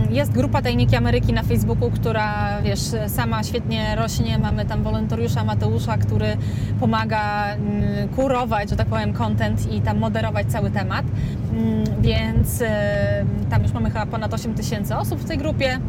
[0.10, 4.38] Jest grupa Tajniki Ameryki na Facebooku, która wiesz, sama świetnie rośnie.
[4.38, 6.38] Mamy tam wolontariusza Mateusza, który
[6.80, 11.06] pomaga mm, kurować, że tak powiem, content i tam moderować cały temat.
[11.52, 12.64] Mm, Więc
[13.50, 15.80] tam już mamy chyba ponad 8 tysięcy osób w tej grupie.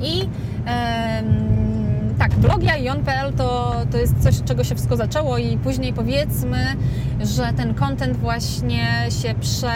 [0.00, 0.28] I
[2.18, 5.92] tak, blog ja i Jon.pl to, to jest coś, czego się wszystko zaczęło i później
[5.92, 6.58] powiedzmy,
[7.20, 8.86] że ten content właśnie
[9.22, 9.72] się prze,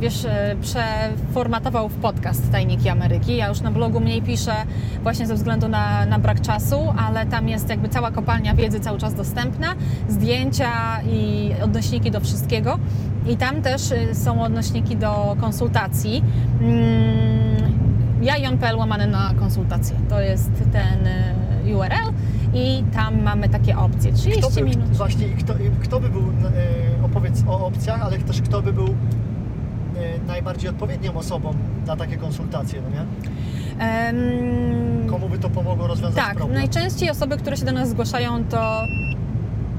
[0.00, 3.36] wiesz, e, przeformatował w podcast Tajniki Ameryki.
[3.36, 4.54] Ja już na blogu mniej piszę
[5.02, 8.98] właśnie ze względu na, na brak czasu, ale tam jest jakby cała kopalnia wiedzy cały
[8.98, 9.74] czas dostępna,
[10.08, 10.70] zdjęcia
[11.12, 12.78] i odnośniki do wszystkiego.
[13.26, 16.22] I tam też y, są odnośniki do konsultacji.
[16.60, 17.74] Mm,
[18.22, 19.96] Ja Jon.pl łamane na konsultacje.
[20.08, 22.12] To jest ten y, URL
[22.54, 24.12] i tam mamy takie opcje.
[24.12, 24.88] 30 Kto by, minut.
[24.96, 28.92] Właśnie, kto, kto by był, e, opowiedz o opcjach, ale też kto by był e,
[30.26, 31.54] najbardziej odpowiednią osobą
[31.86, 33.04] na takie konsultacje, no nie?
[33.86, 36.58] Em, Komu by to pomogło rozwiązać Tak, problem?
[36.58, 38.84] najczęściej osoby, które się do nas zgłaszają, to,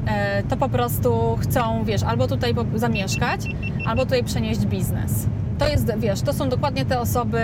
[0.08, 3.42] e, to po prostu chcą, wiesz, albo tutaj zamieszkać,
[3.88, 5.28] albo tutaj przenieść biznes.
[5.58, 7.40] To jest, wiesz, to są dokładnie te osoby,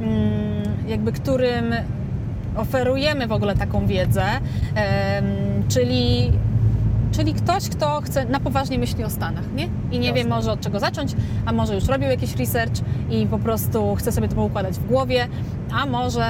[0.00, 1.64] mm, jakby którym
[2.56, 4.24] oferujemy w ogóle taką wiedzę,
[5.68, 6.32] czyli
[7.12, 9.68] Czyli ktoś, kto chce na poważnie myśli o Stanach, nie?
[9.90, 10.34] I nie wie Jasne.
[10.34, 11.12] może od czego zacząć,
[11.46, 15.28] a może już robił jakiś research i po prostu chce sobie to poukładać w głowie,
[15.72, 16.26] a może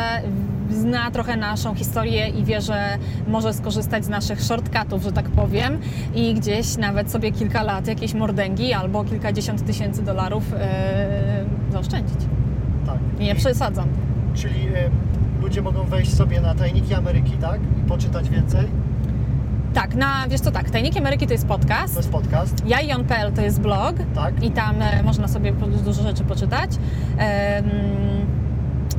[0.70, 2.98] zna trochę naszą historię i wie, że
[3.28, 5.78] może skorzystać z naszych shortcutów, że tak powiem,
[6.14, 12.18] i gdzieś nawet sobie kilka lat jakieś mordęgi albo kilkadziesiąt tysięcy dolarów yy, zaoszczędzić.
[12.86, 12.98] Tak.
[13.18, 13.88] Nie przesadzam.
[14.34, 14.68] Czyli
[15.40, 17.60] ludzie mogą wejść sobie na Tajniki Ameryki, tak?
[17.78, 18.66] I poczytać więcej.
[19.74, 23.42] Tak, na, wiesz co, tak, Tajniki Ameryki to jest To podcast, jest podcast, jajon.pl to
[23.42, 24.42] jest blog, tak?
[24.42, 25.52] i tam e, można sobie
[25.84, 26.70] dużo rzeczy poczytać.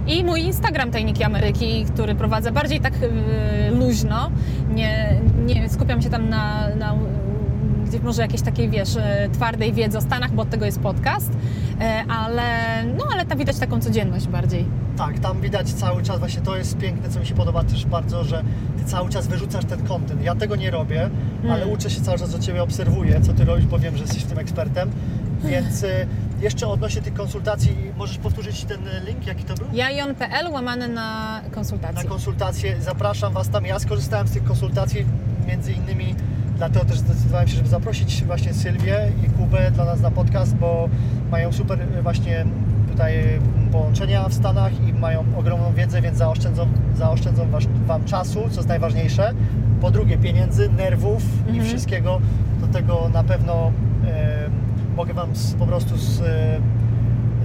[0.08, 4.32] I mój Instagram Tajniki Ameryki, który prowadzę bardziej tak e, luźno.
[4.76, 6.96] Nie, nie skupiam się tam na, na
[7.92, 11.32] gdzieś może jakiejś takiej, wiesz, e, twardej wiedzy o Stanach, bo od tego jest podcast,
[11.82, 12.44] E, ale,
[12.98, 14.66] no, ale tam widać taką codzienność bardziej.
[14.98, 18.24] Tak, tam widać cały czas, właśnie to jest piękne, co mi się podoba też bardzo,
[18.24, 18.44] że
[18.78, 20.24] ty cały czas wyrzucasz ten content.
[20.24, 21.10] Ja tego nie robię,
[21.44, 21.70] ale Mm.
[21.74, 24.28] uczę się cały czas od Ciebie, obserwuję, co Ty robisz, bo wiem, że jesteś w
[24.28, 24.92] tym ekspertem.
[25.44, 26.08] Więc y,
[26.42, 29.68] jeszcze odnośnie tych konsultacji, możesz powtórzyć ten link, jaki to był?
[29.74, 32.10] Jajon.pl łamane na Na konsultacje.
[32.10, 32.82] konsultacje.
[32.82, 33.66] Zapraszam Was tam.
[33.66, 35.06] Ja skorzystałem z tych konsultacji,
[35.48, 36.16] między innymi
[36.62, 40.90] dlatego też zdecydowałem się, żeby zaprosić właśnie Sylwię i Kubę dla nas na podcast, bo
[41.32, 42.46] mają super y, właśnie
[42.92, 43.40] tutaj
[43.72, 48.68] połączenia w Stanach i mają ogromną wiedzę, więc zaoszczędzą, zaoszczędzą was, Wam czasu, co jest
[48.68, 49.34] najważniejsze.
[49.82, 51.66] Po drugie pieniędzy, nerwów i Mhm.
[51.66, 52.22] wszystkiego.
[52.62, 53.72] Do tego na pewno
[54.08, 54.50] e,
[54.96, 56.60] mogę Wam z, po prostu z, e,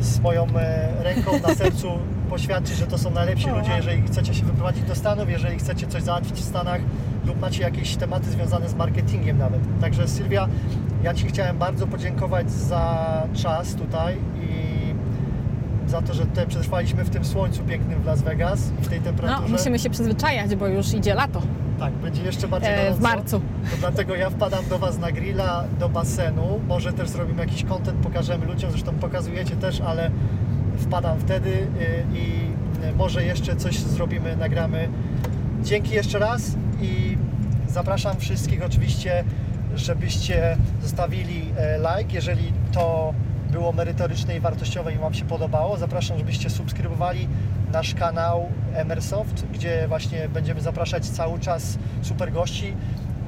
[0.01, 1.89] z moją e, ręką na sercu
[2.31, 6.03] poświadczyć, że to są najlepsi ludzie, jeżeli chcecie się wyprowadzić do Stanów, jeżeli chcecie coś
[6.03, 6.81] załatwić w Stanach
[7.27, 9.61] lub macie jakieś tematy związane z marketingiem nawet.
[9.81, 10.49] Także Sylwia,
[11.03, 14.77] ja Ci chciałem bardzo podziękować za czas tutaj i
[15.91, 18.99] za to, że tutaj przetrwaliśmy w tym słońcu pięknym w Las Vegas i w tej
[18.99, 19.49] No, temperaturze.
[19.53, 21.43] musimy się przyzwyczajać, bo już idzie lato
[21.79, 22.99] Tak, będzie jeszcze bardziej e, gorąco.
[22.99, 23.41] w marcu.
[23.71, 26.61] To dlatego ja wpadam do Was na grilla, do basenu.
[26.69, 30.11] Może też zrobimy jakiś content, pokażemy ludziom, zresztą pokazujecie też, ale
[30.79, 31.67] wpadam wtedy y,
[32.15, 32.25] i
[32.89, 34.89] y, może jeszcze coś zrobimy, nagramy.
[35.63, 37.19] Dzięki jeszcze raz i
[37.69, 39.25] zapraszam wszystkich oczywiście,
[39.75, 43.15] żebyście zostawili e, like, jeżeli to
[43.53, 45.77] było merytoryczne i wartościowe i Wam się podobało.
[45.77, 47.29] Zapraszam, żebyście subskrybowali
[47.73, 52.75] nasz kanał Emersoft, gdzie właśnie będziemy zapraszać cały czas super gości.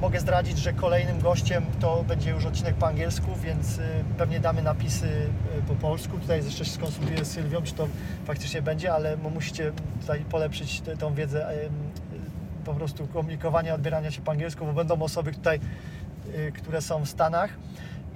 [0.01, 3.81] Mogę zdradzić, że kolejnym gościem to będzie już odcinek po angielsku, więc y,
[4.17, 6.17] pewnie damy napisy y, po polsku.
[6.17, 7.87] Tutaj jeszcze się skonsultuję z Sylwią, czy to
[8.25, 9.71] faktycznie będzie, ale mu- musicie
[10.01, 11.47] tutaj polepszyć tą wiedzę
[12.65, 15.59] po prostu komunikowania, odbierania się po angielsku, bo będą osoby tutaj,
[16.35, 17.49] y, które są w Stanach.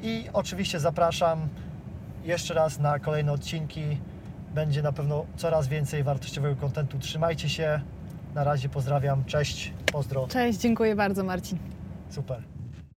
[0.01, 1.47] I oczywiście zapraszam
[2.23, 3.97] jeszcze raz na kolejne odcinki.
[4.55, 6.99] Będzie na pewno coraz więcej wartościowego kontentu.
[6.99, 7.81] Trzymajcie się.
[8.35, 9.25] Na razie pozdrawiam.
[9.25, 9.73] Cześć.
[9.91, 10.27] Pozdro.
[10.27, 11.57] Cześć, dziękuję bardzo Marcin.
[12.09, 12.52] Super.